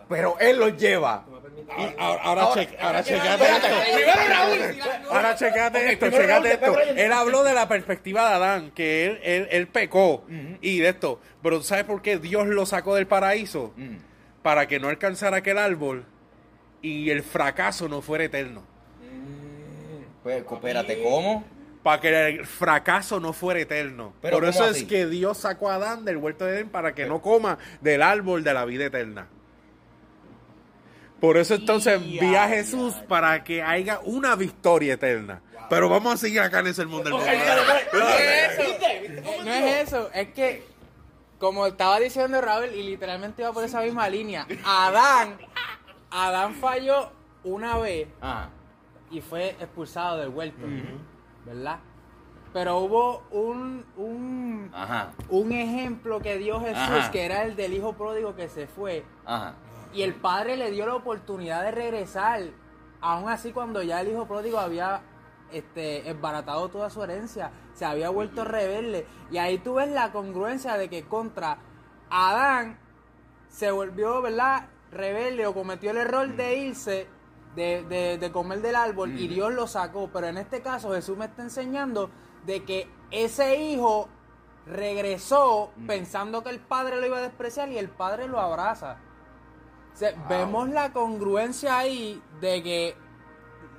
[0.08, 1.24] pero Él los lleva.
[1.70, 4.74] Ahora, ahora, ahora, Ahora- che- ahora checate Espérate, esto.
[4.74, 5.10] primero.
[5.12, 7.04] Ahora checate esto, checate.
[7.04, 10.24] Él habló de la perspectiva de Adán, que él, él, él pecó
[10.60, 11.20] y de esto.
[11.42, 13.72] Pero ¿tú ¿sabes por qué Dios lo sacó del paraíso?
[13.76, 13.96] Mm.
[14.42, 16.04] Para que no alcanzara aquel árbol
[16.82, 18.62] y el fracaso no fuera eterno.
[20.22, 21.44] Pues, espérate, ¿cómo?
[21.84, 24.14] Para que el fracaso no fuera eterno.
[24.20, 26.94] Pero Por eso ¿cómo es que Dios sacó a Adán del huerto de Edén para
[26.94, 29.28] que no coma del árbol de la vida eterna.
[31.20, 35.40] Por eso entonces envía a Jesús para que haya una victoria eterna.
[35.70, 37.26] Pero vamos a seguir acá en ese mundo del mundo.
[39.44, 40.64] No es eso, es que,
[41.38, 45.36] como estaba diciendo Raúl, y literalmente iba por esa misma línea, Adán,
[46.10, 47.10] Adán falló
[47.42, 48.50] una vez Ajá.
[49.10, 50.66] y fue expulsado del huerto,
[51.44, 51.78] ¿verdad?
[52.52, 55.12] Pero hubo un, un, Ajá.
[55.28, 57.10] un ejemplo que dio Jesús, Ajá.
[57.10, 59.54] que era el del hijo pródigo que se fue, Ajá.
[59.92, 62.42] y el padre le dio la oportunidad de regresar,
[63.00, 65.02] aún así cuando ya el hijo pródigo había
[65.50, 69.06] este, esbaratado toda su herencia, se había vuelto rebelde.
[69.30, 71.58] Y ahí tú ves la congruencia de que contra
[72.10, 72.78] Adán
[73.48, 74.68] se volvió, ¿verdad?
[74.90, 77.08] Rebelde o cometió el error de irse,
[77.54, 80.08] de, de- de comer del árbol y Dios lo sacó.
[80.12, 82.10] Pero en este caso Jesús me está enseñando
[82.46, 84.08] de que ese hijo
[84.66, 88.98] regresó pensando que el padre lo iba a despreciar y el padre lo abraza.
[89.92, 92.96] O sea, Vemos la congruencia ahí de que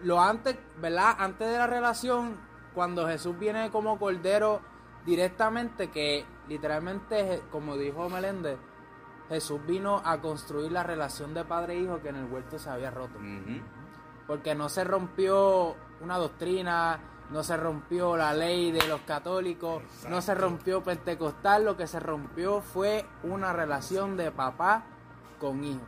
[0.04, 1.16] lo antes, ¿verdad?
[1.20, 2.38] Antes de la relación,
[2.74, 4.62] cuando Jesús viene como cordero
[5.06, 8.58] directamente, que literalmente, como dijo Meléndez,
[9.30, 12.70] Jesús vino a construir la relación de padre e hijo que en el huerto se
[12.70, 13.20] había roto.
[14.28, 17.00] Porque no se rompió una doctrina,
[17.32, 22.00] no se rompió la ley de los católicos, no se rompió pentecostal, lo que se
[22.00, 24.84] rompió fue una relación de papá
[25.40, 25.82] con hijo.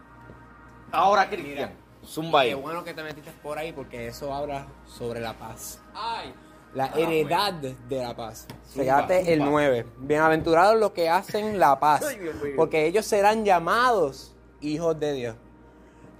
[0.91, 1.87] Ahora, Cristian.
[2.05, 2.49] Zumba ahí.
[2.49, 5.81] Qué bueno que te metiste por ahí porque eso habla sobre la paz.
[5.93, 6.33] Ay,
[6.77, 8.45] La heredad de la paz.
[8.69, 9.51] Fíjate el zumba.
[9.51, 9.85] 9.
[9.97, 12.05] Bienaventurados los que hacen la paz,
[12.55, 15.35] porque ellos serán llamados hijos de Dios.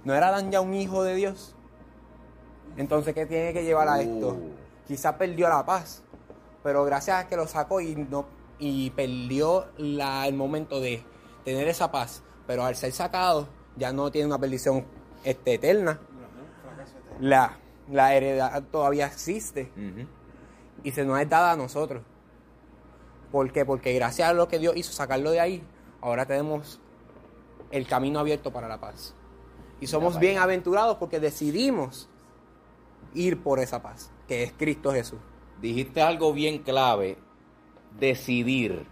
[0.02, 1.54] ¿No era Dan ya un hijo de Dios?
[2.76, 4.30] Entonces, ¿qué tiene que llevar a esto?
[4.30, 4.50] Uh.
[4.88, 6.02] Quizás perdió la paz,
[6.64, 8.26] pero gracias a que lo sacó y no
[8.58, 11.04] y perdió la- el momento de
[11.44, 14.84] tener esa paz, pero al ser sacado ya no tiene una perdición
[15.22, 16.00] este, eterna.
[17.20, 19.70] La, la heredad todavía existe.
[20.84, 22.02] Y se nos es dada a nosotros.
[23.32, 23.64] ¿Por qué?
[23.64, 25.62] Porque gracias a lo que Dios hizo sacarlo de ahí,
[26.00, 26.80] ahora tenemos
[27.70, 29.14] el camino abierto para la paz.
[29.80, 32.08] Y somos bienaventurados porque decidimos
[33.14, 35.18] ir por esa paz, que es Cristo Jesús.
[35.60, 37.18] dijiste algo bien clave,
[37.98, 38.86] decidir.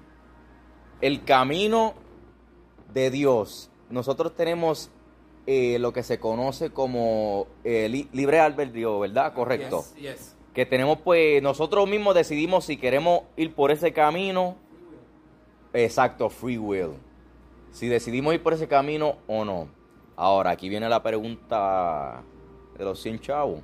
[1.00, 1.94] El camino
[2.92, 3.70] de Dios.
[3.90, 4.90] Nosotros tenemos
[5.46, 9.32] eh, lo que se conoce como eh, li- libre albedrío, ¿verdad?
[9.34, 9.84] Correcto.
[9.96, 10.35] Yes, yes.
[10.56, 14.56] Que tenemos pues, nosotros mismos decidimos si queremos ir por ese camino.
[15.74, 16.92] Exacto, free will.
[17.72, 19.68] Si decidimos ir por ese camino o no.
[20.16, 22.22] Ahora, aquí viene la pregunta
[22.78, 23.60] de los 100 chavos.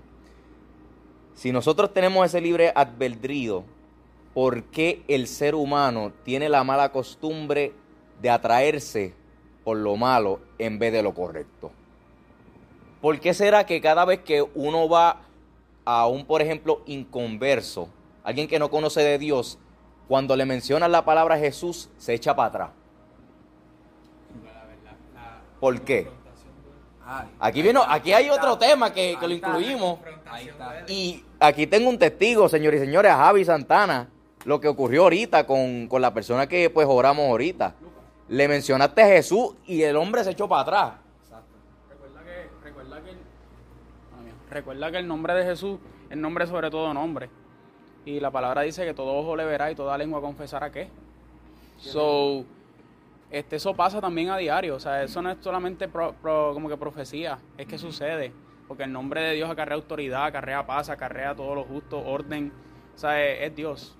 [1.32, 3.64] Si nosotros tenemos ese libre albedrío,
[4.34, 7.72] ¿por qué el ser humano tiene la mala costumbre
[8.20, 9.14] de atraerse
[9.64, 11.70] por lo malo en vez de lo correcto?
[13.00, 15.22] ¿Por qué será que cada vez que uno va
[15.84, 17.88] a un, por ejemplo, inconverso,
[18.24, 19.58] alguien que no conoce de Dios,
[20.08, 22.70] cuando le mencionan la palabra Jesús, se echa para atrás?
[25.60, 26.10] ¿Por qué?
[27.38, 29.98] Aquí vino, aquí hay otro tema que, que lo incluimos.
[30.88, 34.08] Y aquí tengo un testigo, señores y señores, a Javi Santana,
[34.44, 37.74] lo que ocurrió ahorita con, con la persona que pues oramos ahorita.
[38.28, 40.92] Le mencionaste a Jesús y el hombre se echó para atrás.
[41.90, 43.16] Recuerda que, recuerda que, el,
[44.18, 44.34] Ay, mía.
[44.52, 45.78] Recuerda que el nombre de Jesús
[46.10, 47.28] es nombre sobre todo nombre.
[48.04, 50.88] Y la palabra dice que todo ojo le verá y toda lengua confesará que.
[51.78, 52.44] So,
[53.30, 54.76] este, eso pasa también a diario.
[54.76, 58.32] O sea, eso no es solamente pro- pro- como que profecía, es que sucede.
[58.68, 62.52] Porque el nombre de Dios acarrea autoridad, acarrea paz, acarrea todo lo justo, orden.
[62.94, 63.96] O sea, es, es Dios.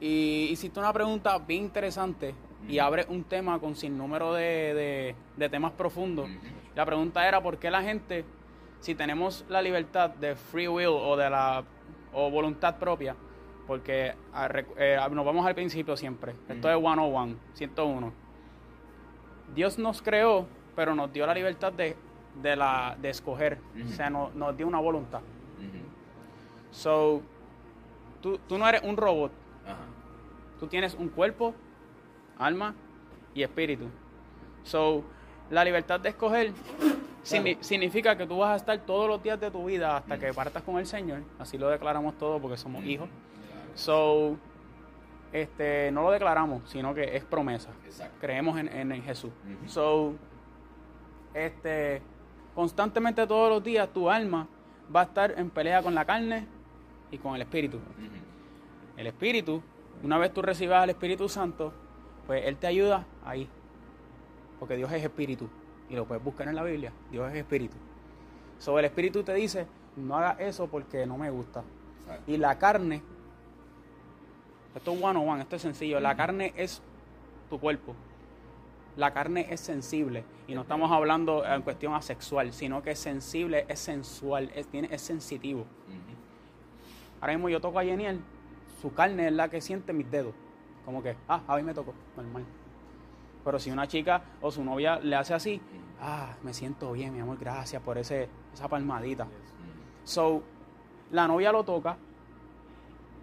[0.00, 2.34] Y hiciste una pregunta bien interesante
[2.68, 4.42] y abre un tema con sin número de,
[4.74, 6.28] de- de temas profundos.
[6.74, 8.24] La pregunta era por qué la gente,
[8.82, 11.64] si tenemos la libertad de free will o de la
[12.12, 13.16] o voluntad propia,
[13.66, 16.34] porque a rec- eh, a- nos vamos al principio siempre.
[16.48, 18.12] Esto es 101, 101.
[19.54, 21.96] Dios nos creó, pero nos dio la libertad de,
[22.42, 23.58] de, la, de escoger.
[23.84, 25.20] O sea, no- nos dio una voluntad.
[26.70, 27.22] So,
[28.20, 29.32] tú, tú no eres un robot.
[30.58, 31.54] Tú tienes un cuerpo,
[32.38, 32.74] alma
[33.34, 33.86] y espíritu.
[34.64, 35.02] So,
[35.50, 36.52] la libertad de escoger
[37.24, 40.32] signi- significa que tú vas a estar todos los días de tu vida hasta que
[40.32, 41.22] partas con el Señor.
[41.38, 43.08] Así lo declaramos todos porque somos hijos.
[43.74, 44.36] So,
[45.32, 47.70] este, no lo declaramos, sino que es promesa.
[48.20, 49.30] Creemos en, en- en Jesús.
[49.66, 50.14] So,
[51.34, 52.02] este,
[52.54, 54.46] constantemente todos los días tu alma
[54.94, 56.46] va a estar en pelea con la carne
[57.10, 57.78] y con el espíritu.
[58.96, 59.62] El espíritu,
[60.02, 61.72] una vez tú recibas al Espíritu Santo,
[62.26, 63.48] pues Él te ayuda ahí.
[64.60, 65.48] Porque Dios es espíritu.
[65.92, 66.90] Y lo puedes buscar en la Biblia.
[67.10, 67.76] Dios es espíritu.
[68.58, 71.62] Sobre el espíritu te dice, no hagas eso porque no me gusta.
[72.26, 73.02] Y la carne,
[74.74, 76.00] esto es one on one, esto es sencillo.
[76.00, 76.80] La carne es
[77.50, 77.94] tu cuerpo.
[78.96, 80.24] La carne es sensible.
[80.48, 84.88] Y no estamos hablando en cuestión asexual, sino que es sensible, es sensual, es, tiene,
[84.90, 85.66] es sensitivo.
[87.20, 88.18] Ahora mismo yo toco a Yeniel,
[88.80, 90.34] su carne es la que siente mis dedos.
[90.86, 92.46] Como que, ah, a mí me tocó, normal.
[93.44, 95.60] Pero si una chica o su novia le hace así,
[96.00, 99.26] ah, me siento bien, mi amor, gracias por ese, esa palmadita.
[100.04, 100.42] So,
[101.10, 101.96] la novia lo toca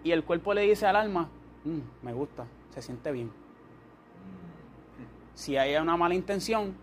[0.04, 1.28] y el cuerpo le dice al alma,
[1.64, 3.30] "Mm, me gusta, se siente bien.
[5.34, 6.74] Si hay una mala intención,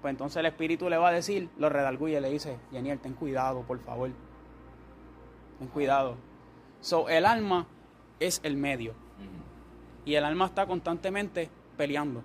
[0.00, 3.62] pues entonces el espíritu le va a decir, lo redarguye, le dice, Yeniel, ten cuidado,
[3.62, 4.10] por favor.
[5.58, 6.16] Ten cuidado.
[6.80, 7.66] So, el alma
[8.20, 8.94] es el medio.
[10.04, 12.22] Y el alma está constantemente peleando.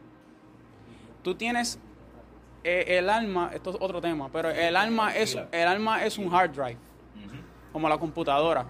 [1.24, 1.80] Tú tienes
[2.64, 6.34] eh, el alma, esto es otro tema, pero el alma es el alma es un
[6.34, 6.78] hard drive,
[7.72, 8.66] como la computadora.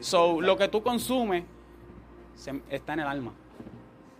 [0.00, 1.44] So, lo que tú consumes
[2.34, 3.32] se- está en el alma.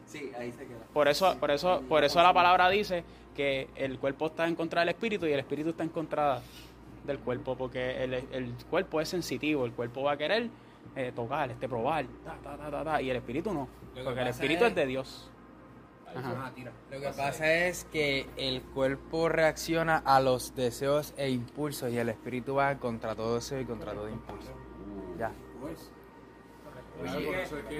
[0.06, 0.78] Sí, ahí se queda.
[0.92, 4.80] Por eso, por eso, por eso la palabra dice que el cuerpo está en contra
[4.80, 6.40] del espíritu y el espíritu está en contra
[7.06, 10.48] del cuerpo, porque el, el cuerpo es sensitivo, el cuerpo va a querer
[10.96, 14.20] eh, tocar, este probar, ta, ta, ta, ta, ta, y el espíritu no, que porque
[14.20, 15.28] el espíritu es- es de Dios.
[16.14, 16.52] Ajá.
[16.90, 22.10] Lo que pasa es que el cuerpo reacciona a los deseos e impulsos y el
[22.10, 24.52] espíritu va contra todo deseo y contra todo impulso.
[25.18, 25.32] Ya.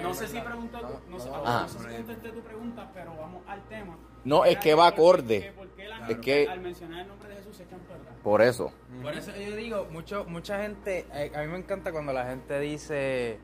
[0.02, 1.66] No sé si preguntó, no sé, Ah.
[1.66, 3.96] no sé si contesté tu pregunta, pero vamos al tema.
[4.24, 5.52] No, es que va acorde.
[5.56, 8.00] ¿Por qué la Es gente que- al mencionar el nombre de Jesús se echan para
[8.00, 8.14] atrás?
[8.22, 8.72] Por eso.
[9.02, 12.61] Por eso yo digo, mucho, mucha gente, eh, a mí me encanta cuando la gente
[12.61, 13.38] dice,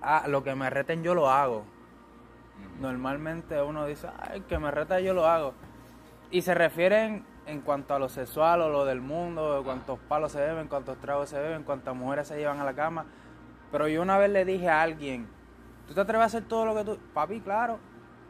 [0.00, 1.64] ah, lo que me reten yo lo hago.
[2.80, 5.54] Normalmente uno dice, ay, que me reta yo lo hago.
[6.30, 10.32] Y se refieren en cuanto a lo sexual o lo del mundo, de cuántos palos
[10.32, 13.06] se beben, cuántos tragos se beben, cuántas mujeres se llevan a la cama.
[13.70, 15.28] Pero yo una vez le dije a alguien,
[15.86, 16.98] ¿tú te atreves a hacer todo lo que tú...
[17.14, 17.78] Papi, claro,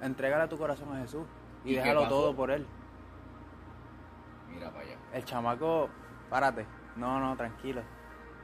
[0.00, 1.26] entrégale tu corazón a Jesús
[1.64, 2.66] y, ¿Y déjalo todo por él.
[4.50, 4.96] Mira para allá.
[5.12, 5.88] El chamaco,
[6.28, 6.66] párate.
[6.96, 7.82] No, no, tranquilo.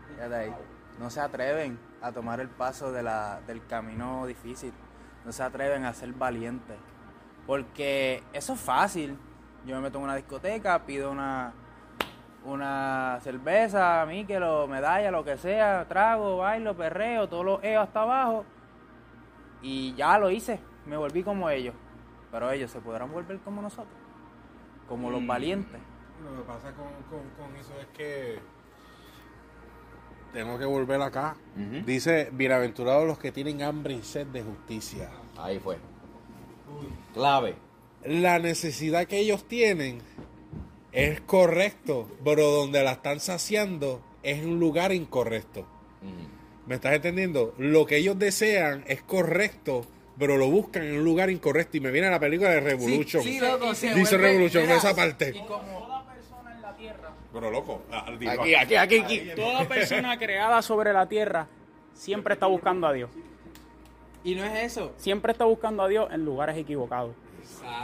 [0.09, 0.55] Fíjate ahí.
[0.99, 4.73] No se atreven a tomar el paso de la, del camino difícil.
[5.25, 6.77] No se atreven a ser valientes.
[7.47, 9.19] Porque eso es fácil.
[9.65, 11.53] Yo me meto en una discoteca, pido una,
[12.45, 18.03] una cerveza, níquel o medalla, lo que sea, trago, bailo, perreo, todos los EO hasta
[18.03, 18.45] abajo.
[19.61, 21.75] Y ya lo hice, me volví como ellos.
[22.31, 23.97] Pero ellos se podrán volver como nosotros,
[24.89, 25.81] como los valientes.
[26.25, 28.39] Lo que pasa con, con- con eso es que
[30.33, 31.37] tengo que volver acá.
[31.87, 35.11] Dice, bienaventurados los que tienen hambre y sed de justicia.
[35.39, 35.79] Ahí fue.
[37.15, 37.55] Clave.
[38.05, 40.01] La necesidad que ellos tienen
[40.93, 45.67] es correcto, pero donde la están saciando es un lugar incorrecto.
[46.67, 47.55] ¿Me estás entendiendo?
[47.57, 49.87] Lo que ellos desean es correcto,
[50.19, 51.77] pero lo buscan en un lugar incorrecto.
[51.77, 53.23] Y me viene la película de Revolution.
[53.23, 53.89] sí, loco, sí.
[53.91, 55.31] Dice vuelve- Revolution en mira, esa parte.
[55.35, 59.23] Y como toda persona en la tierra, Pero loco, Aquí, aquí, aquí, aquí.
[59.37, 61.47] toda persona creada sobre la tierra,
[61.95, 63.11] siempre está buscando a Dios.
[64.25, 64.93] Y no es eso.
[64.97, 67.15] Siempre está buscando a Dios en lugares equivocados.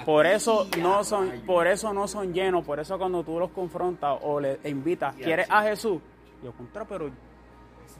[0.04, 4.18] Por eso no son, por eso no son llenos, por eso cuando tú los confrontas
[4.22, 6.00] o le invitas, ¿quieres a Jesús?
[6.42, 7.10] Yo contra, pero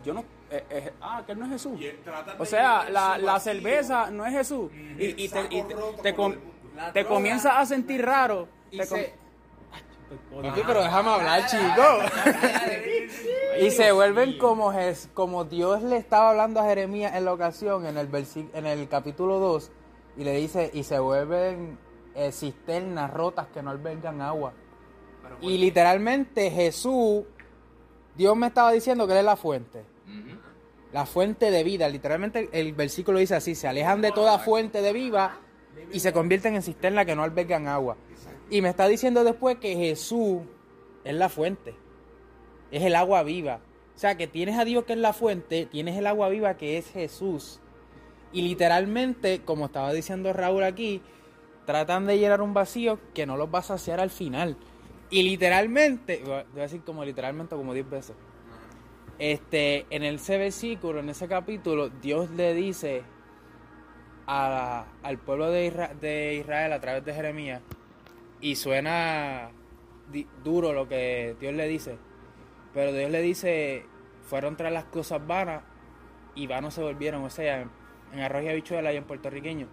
[0.04, 0.24] yo no,
[0.58, 1.80] eh, eh, ah, que él no es Jesús.
[2.38, 4.70] O sea, la, la cerveza no es Jesús.
[4.98, 6.34] Y, y te, y te, te com-
[6.92, 8.48] te comienzas a sentir raro.
[8.70, 9.14] Y te com- se-
[10.42, 11.82] Papi, pero déjame hablar, chico.
[13.60, 17.86] y se vuelven como, Jes- como Dios le estaba hablando a Jeremías en la ocasión,
[17.86, 19.70] en el, versi- en el capítulo 2,
[20.16, 21.78] y le dice, y se vuelven
[22.14, 24.52] eh, cisternas rotas que no albergan agua.
[25.40, 27.24] Y literalmente Jesús,
[28.14, 29.84] Dios me estaba diciendo que Él es la fuente.
[30.94, 31.88] La fuente de vida.
[31.88, 35.40] Literalmente el versículo dice así, se alejan de toda fuente de vida
[35.92, 37.96] y se convierten en cisternas que no albergan agua.
[38.48, 40.42] Y me está diciendo después que Jesús
[41.02, 41.74] es la fuente.
[42.70, 43.58] Es el agua viva.
[43.96, 46.78] O sea, que tienes a Dios que es la fuente, tienes el agua viva que
[46.78, 47.58] es Jesús.
[48.32, 51.02] Y literalmente, como estaba diciendo Raúl aquí,
[51.66, 54.56] tratan de llenar un vacío que no los va a saciar al final.
[55.10, 58.16] Y literalmente, voy a decir como literalmente como 10 veces.
[59.18, 63.02] Este, en ese versículo, en ese capítulo, Dios le dice
[64.26, 67.62] a- al pueblo de, Isra- de Israel a través de Jeremías,
[68.40, 69.50] y suena
[70.42, 71.96] duro lo que Dios le dice,
[72.72, 73.86] pero Dios le dice,
[74.22, 75.62] fueron tras las cosas vanas
[76.34, 77.70] y vanos se volvieron, o sea, en,
[78.12, 79.68] en arroz y habichuela y en puertorriqueño,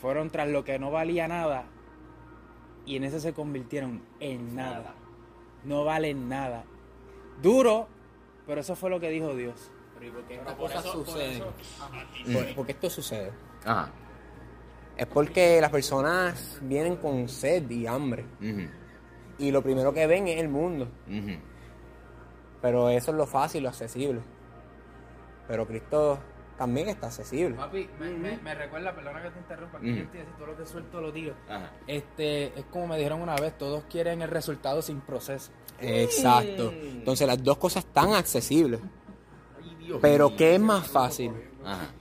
[0.00, 1.64] fueron tras lo que no valía nada
[2.86, 4.94] y en eso se convirtieron en nada.
[5.64, 6.64] No valen nada.
[7.40, 7.88] Duro,
[8.46, 9.70] pero eso fue lo que dijo Dios.
[10.28, 11.42] Estas cosas suceden.
[12.32, 13.32] Por- porque esto sucede.
[13.64, 13.90] Ajá.
[14.96, 18.24] Es porque las personas vienen con sed y hambre.
[19.38, 20.88] Y lo primero que ven es el mundo.
[22.60, 24.20] Pero eso es lo fácil, lo accesible.
[25.48, 26.18] Pero Cristo
[26.56, 27.56] también está accesible.
[27.56, 29.96] Papi, me, me- me recuerda, perdona que te interrumpa, que Ujú.
[29.96, 31.34] yo estoy todo lo que suelto lo digo.
[31.48, 31.70] Ajá.
[31.86, 35.50] Este, es como me dijeron una vez, todos quieren el resultado sin proceso.
[35.80, 36.72] Exacto.
[36.72, 38.80] Entonces las dos cosas están accesibles.
[40.00, 41.32] Pero ¿qué es más fácil?
[41.64, 41.92] Ajá.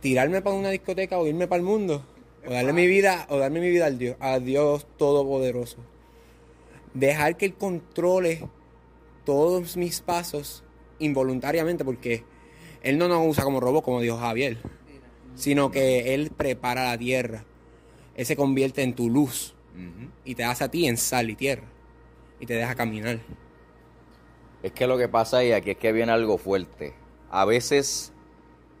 [0.00, 2.04] ¿Tirarme para una discoteca o irme para el mundo?
[2.46, 5.78] O darle mi vida, o darme mi vida al Dios, a Dios Todopoderoso.
[6.92, 8.46] Dejar que Él controle
[9.24, 10.62] todos mis pasos
[10.98, 12.22] involuntariamente, porque
[12.82, 14.58] Él no nos usa como robot, como dijo Javier,
[15.34, 17.44] sino que Él prepara la tierra.
[18.14, 19.54] Él se convierte en tu luz
[20.24, 21.73] y te hace a ti en sal y tierra
[22.40, 23.20] y te deja caminar.
[24.62, 26.94] Es que lo que pasa y aquí es que viene algo fuerte.
[27.30, 28.12] A veces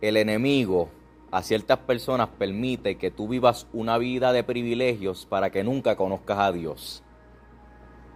[0.00, 0.90] el enemigo
[1.30, 6.38] a ciertas personas permite que tú vivas una vida de privilegios para que nunca conozcas
[6.38, 7.02] a Dios.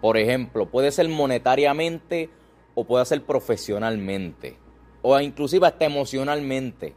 [0.00, 2.30] Por ejemplo, puede ser monetariamente
[2.74, 4.56] o puede ser profesionalmente
[5.02, 6.94] o inclusive hasta emocionalmente.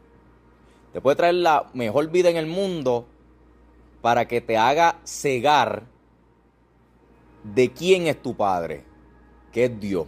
[0.93, 3.07] Te puede traer la mejor vida en el mundo
[4.01, 5.85] para que te haga cegar
[7.43, 8.83] de quién es tu padre,
[9.51, 10.07] que es Dios.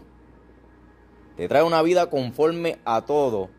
[1.36, 3.50] Te trae una vida conforme a todo,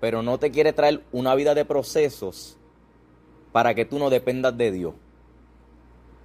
[0.00, 2.58] pero no te quiere traer una vida de procesos
[3.52, 4.94] para que tú no dependas de Dios.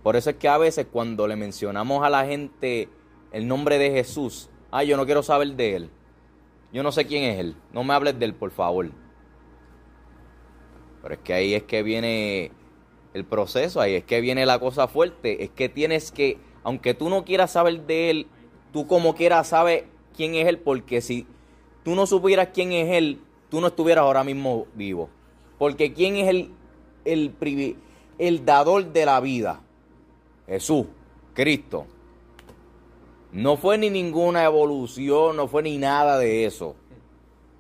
[0.04, 2.90] Por eso es que a veces cuando le mencionamos a la gente
[3.32, 5.90] el nombre de Jesús, ay, yo no quiero saber de él.
[6.74, 7.56] Yo no sé quién es él.
[7.74, 8.90] No me hables de él, por favor.
[11.02, 12.52] Pero es que ahí es que viene
[13.14, 15.44] el proceso, ahí es que viene la cosa fuerte.
[15.44, 18.28] Es que tienes que, aunque tú no quieras saber de él,
[18.72, 19.86] tú como quieras sabes
[20.16, 21.26] quién es él, porque si
[21.84, 25.10] tú no supieras quién es él, tú no estuvieras ahora mismo vivo.
[25.58, 26.52] Porque quién es el,
[27.06, 27.76] el,
[28.18, 29.62] el dador de la vida.
[30.48, 30.88] Jesús,
[31.34, 31.86] Cristo.
[33.32, 36.76] No fue ni ninguna evolución, no fue ni nada de eso.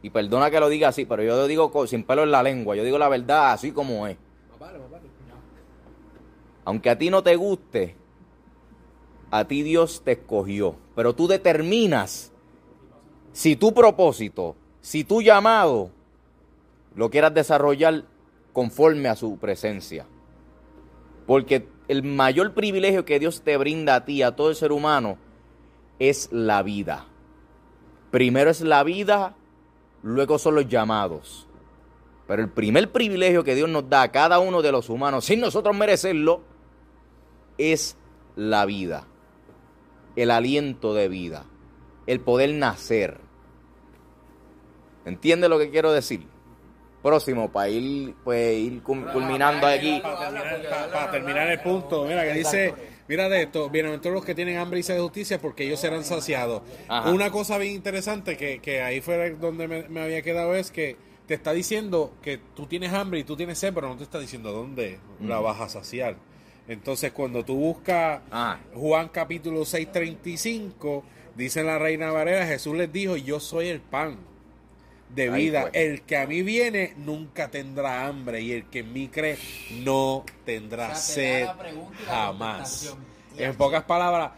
[0.03, 2.75] Y perdona que lo diga así, pero yo lo digo sin pelo en la lengua.
[2.75, 4.17] Yo digo la verdad así como es.
[6.65, 7.95] Aunque a ti no te guste,
[9.31, 10.75] a ti Dios te escogió.
[10.95, 12.31] Pero tú determinas
[13.31, 15.89] si tu propósito, si tu llamado
[16.95, 18.03] lo quieras desarrollar
[18.53, 20.05] conforme a su presencia.
[21.25, 25.17] Porque el mayor privilegio que Dios te brinda a ti, a todo el ser humano,
[25.99, 27.05] es la vida.
[28.11, 29.35] Primero es la vida,
[30.03, 31.47] luego son los llamados.
[32.27, 35.39] Pero el primer privilegio que Dios nos da a cada uno de los humanos, sin
[35.39, 36.41] nosotros merecerlo,
[37.57, 37.95] es
[38.35, 39.07] la vida.
[40.15, 41.45] El aliento de vida.
[42.07, 43.19] El poder nacer.
[45.05, 46.25] ¿Entiendes lo que quiero decir?
[47.01, 49.99] Próximo, para ir, pues, ir culminando aquí.
[50.03, 52.75] Para terminar, pa- para terminar el punto, mira que dice,
[53.07, 56.03] mira de esto, bienaventurados los que tienen hambre y sed de justicia porque ellos serán
[56.03, 56.61] saciados.
[56.87, 57.09] Ajá.
[57.09, 60.95] Una cosa bien interesante que, que ahí fue donde me, me había quedado es que
[61.25, 64.19] te está diciendo que tú tienes hambre y tú tienes sed, pero no te está
[64.19, 66.17] diciendo dónde la vas a saciar.
[66.71, 68.57] Entonces cuando tú buscas Ah.
[68.73, 71.03] Juan capítulo 6:35,
[71.35, 74.17] dice la reina Varela, Jesús les dijo, yo soy el pan
[75.09, 75.63] de vida.
[75.63, 75.83] fue.
[75.83, 79.37] El que a mí viene nunca tendrá hambre y el que en mí cree
[79.83, 81.47] no tendrá O sea, sed
[82.05, 82.95] jamás.
[83.37, 84.31] En pocas palabras,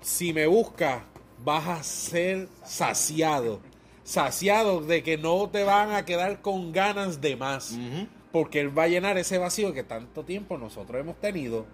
[0.00, 1.02] si me buscas,
[1.44, 3.60] vas a ser saciado.
[4.04, 7.76] Saciado de que no te van a quedar con ganas de más.
[8.34, 11.66] Porque Él va a llenar ese vacío que tanto tiempo nosotros hemos tenido.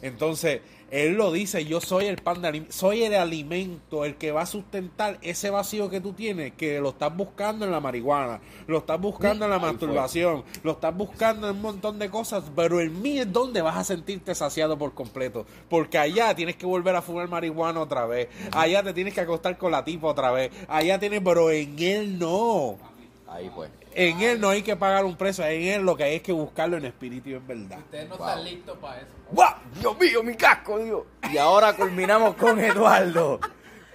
[0.00, 4.40] Entonces, Él lo dice, yo soy el pan de soy el alimento, el que va
[4.40, 8.78] a sustentar ese vacío que tú tienes, que lo estás buscando en la marihuana, lo
[8.78, 13.02] estás buscando en la masturbación, lo estás buscando en un montón de cosas, pero en
[13.02, 15.44] mí es donde vas a sentirte saciado por completo.
[15.68, 19.58] Porque allá tienes que volver a fumar marihuana otra vez, allá te tienes que acostar
[19.58, 22.95] con la tipa otra vez, allá tienes, pero en Él no.
[23.36, 23.68] Ahí fue.
[23.92, 26.32] En él no hay que pagar un precio, en él lo que hay es que
[26.32, 27.78] buscarlo en espíritu y en verdad.
[27.78, 29.08] Ustedes no están listos para eso.
[29.30, 29.54] ¡Guau!
[29.78, 31.02] Dios mío, mi casco, Dios.
[31.30, 33.40] Y ahora culminamos con Eduardo.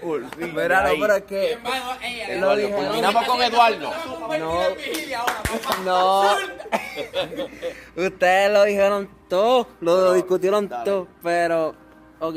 [0.04, 0.98] No, ahí.
[1.00, 1.52] pero es que.
[1.54, 3.92] Hermano, ey, Lo Eduardo, dije, culminamos con Eduardo.
[4.40, 4.64] No.
[5.86, 6.36] No.
[8.08, 11.76] Ustedes lo dijeron todo, lo discutieron todo, pero,
[12.20, 12.36] ok.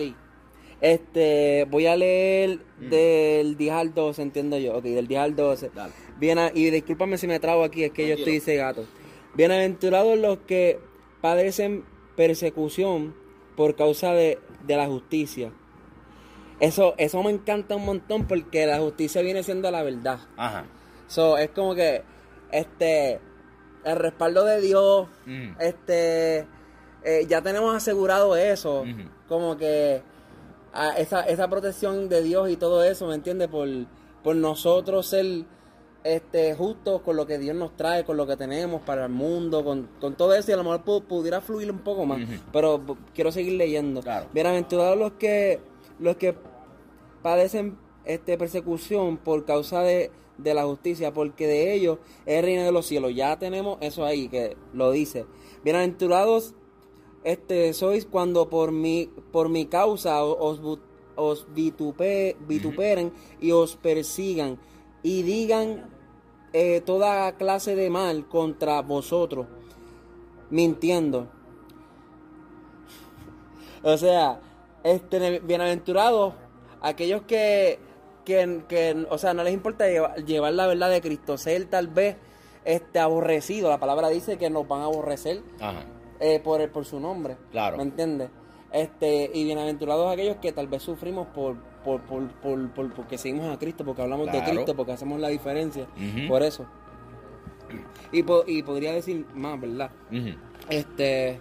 [0.81, 4.77] Este, voy a leer del 10 al 12, entiendo yo.
[4.77, 5.71] Ok, del 10 al 12.
[5.75, 6.04] Dale.
[6.19, 8.87] Bien, y discúlpame si me trago aquí, es que yo estoy cegato.
[9.35, 10.79] Bienaventurados los que
[11.21, 11.85] padecen
[12.17, 13.15] persecución
[13.57, 15.53] por causa de, de la justicia.
[16.61, 20.21] Eso, eso me encanta un montón porque la justicia viene siendo la verdad.
[20.37, 20.67] Ajá.
[21.09, 22.03] So, es como que
[22.53, 23.21] este
[23.85, 25.57] el respaldo de Dios, Mm.
[25.61, 26.47] este
[27.03, 28.85] eh, ya tenemos asegurado eso,
[29.29, 30.01] como que
[30.73, 33.49] ah, esa, esa protección de Dios y todo eso, ¿me entiendes?
[33.49, 33.69] Por,
[34.23, 35.45] por nosotros ser
[36.05, 39.65] este justos con lo que Dios nos trae, con lo que tenemos para el mundo,
[39.65, 42.21] con, con todo eso, y a lo mejor pu- pudiera fluir un poco más,
[42.53, 42.81] pero
[43.15, 44.03] quiero seguir leyendo.
[44.03, 44.27] Claro.
[44.33, 45.61] Bienaventurados los que
[45.99, 46.35] los que
[47.23, 52.65] padecen este persecución por causa de, de la justicia, porque de ellos es el reino
[52.65, 53.15] de los cielos.
[53.15, 55.25] Ya tenemos eso ahí que lo dice.
[55.65, 56.53] Bienaventurados
[57.23, 60.61] este sois cuando por mi por mi causa os
[61.17, 64.59] os vitupe- vituperen y os persigan
[65.03, 65.94] y digan
[66.55, 69.49] eh, toda clase de mal contra vosotros
[70.51, 71.27] mintiendo.
[73.83, 74.39] O sea,
[74.85, 76.35] este, bienaventurados
[76.81, 77.81] aquellos que,
[78.25, 81.89] que, que, o sea, no les importa llevar, llevar la verdad de Cristo, ser tal
[81.89, 82.17] vez
[82.65, 83.69] este, aborrecido.
[83.69, 85.85] La palabra dice que nos van a aborrecer Ajá.
[86.21, 87.37] eh, por, por su nombre.
[87.51, 87.79] Claro.
[87.79, 88.31] ¿Me entiendes?
[88.71, 93.55] Este, y bienaventurados aquellos que tal vez sufrimos por, por, por, por, por- porque seguimos
[93.55, 94.39] a Cristo, porque hablamos de.
[94.53, 95.87] Cristo, porque hacemos la diferencia.
[96.29, 96.67] Por eso.
[98.13, 99.91] Y, po- y podría decir más, ¿verdad?
[100.71, 101.41] Este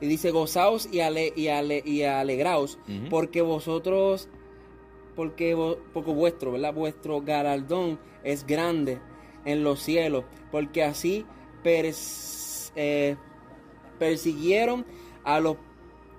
[0.00, 2.78] y dice gozaos y, ale, y, ale- y alegraos
[3.10, 4.28] porque vosotros
[5.16, 9.00] porque, vo- porque vuestro verdad vuestro galardón es grande
[9.44, 11.26] en los cielos porque así
[11.64, 13.16] pers- eh,
[13.98, 14.86] persiguieron
[15.24, 15.56] a los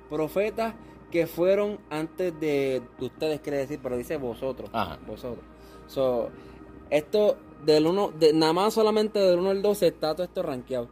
[0.09, 0.73] profetas
[1.11, 4.97] que fueron antes de, de ustedes quiere decir pero dice vosotros Ajá.
[5.07, 5.43] vosotros
[5.87, 6.29] so,
[6.89, 10.89] esto del uno de, nada más solamente del 1 al 12 está todo esto rankeado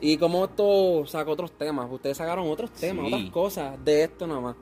[0.00, 3.12] y como esto sacó otros temas, ustedes sacaron otros temas, Sí.
[3.14, 4.56] otras cosas de esto nada más.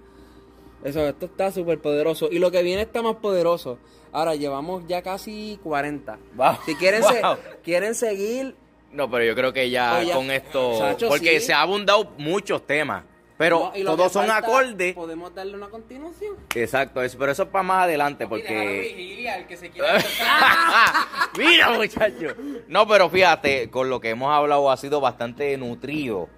[0.82, 2.28] Eso, esto está súper poderoso.
[2.30, 3.78] Y lo que viene está más poderoso.
[4.10, 6.18] Ahora llevamos ya casi 40.
[6.34, 6.54] Wow.
[6.66, 7.22] Si quieren, se-
[7.62, 8.56] quieren seguir,
[8.92, 10.16] No, pero yo creo que ya ya.
[10.16, 10.72] con esto.
[11.08, 11.46] Porque sí.
[11.46, 13.04] se ha abundado muchos temas.
[13.38, 14.94] Pero No, todos son falta, acordes.
[14.94, 16.36] Podemos darle una continuación.
[16.56, 18.94] Exacto, eso, pero eso es para más adelante dejar porque...
[18.96, 19.96] vigilia, el que se quiera
[21.38, 22.34] Mira, muchacho.
[22.66, 26.28] No, pero fíjate, con lo que hemos hablado ha sido bastante nutrido.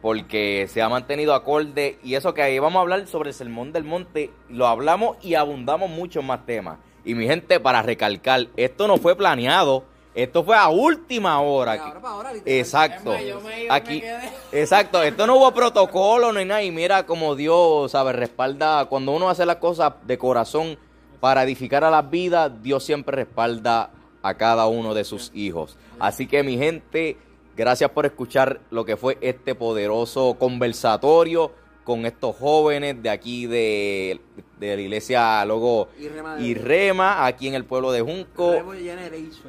[0.00, 1.98] Porque se ha mantenido acorde.
[2.04, 4.30] Y eso que ahí vamos a hablar sobre el sermón del monte.
[4.48, 6.78] Lo hablamos y abundamos mucho en más temas.
[7.04, 9.84] Y mi gente, para recalcar, esto no fue planeado.
[10.16, 11.72] Esto fue a última hora.
[11.74, 12.32] De ahora para ahora.
[12.46, 13.10] Exacto.
[13.10, 14.32] Más, yo me Aquí, quedé.
[14.50, 15.02] exacto.
[15.02, 16.62] Esto no hubo protocolo ni nada.
[16.62, 18.86] Y mira como Dios, sabe, respalda.
[18.86, 20.78] Cuando uno hace las cosas de corazón
[21.20, 23.90] para edificar a las vidas, Dios siempre respalda
[24.22, 25.76] a cada uno de sus hijos.
[25.98, 27.18] Así que mi gente,
[27.54, 31.52] gracias por escuchar lo que fue este poderoso conversatorio
[31.86, 34.20] con estos jóvenes de aquí de,
[34.58, 38.52] de la iglesia Logo Y Rema de- y Rema, aquí en el pueblo de Junco.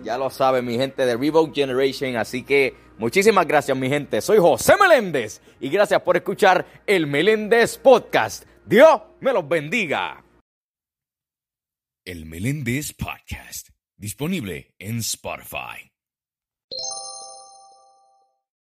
[0.04, 2.16] Ya lo saben, mi gente de Revoke Generation.
[2.16, 4.22] Así que muchísimas gracias, mi gente.
[4.22, 8.46] Soy José Meléndez y gracias por escuchar el Meléndez Podcast.
[8.66, 10.24] Dios me los bendiga.
[12.06, 15.92] El Meléndez Podcast, disponible en Spotify.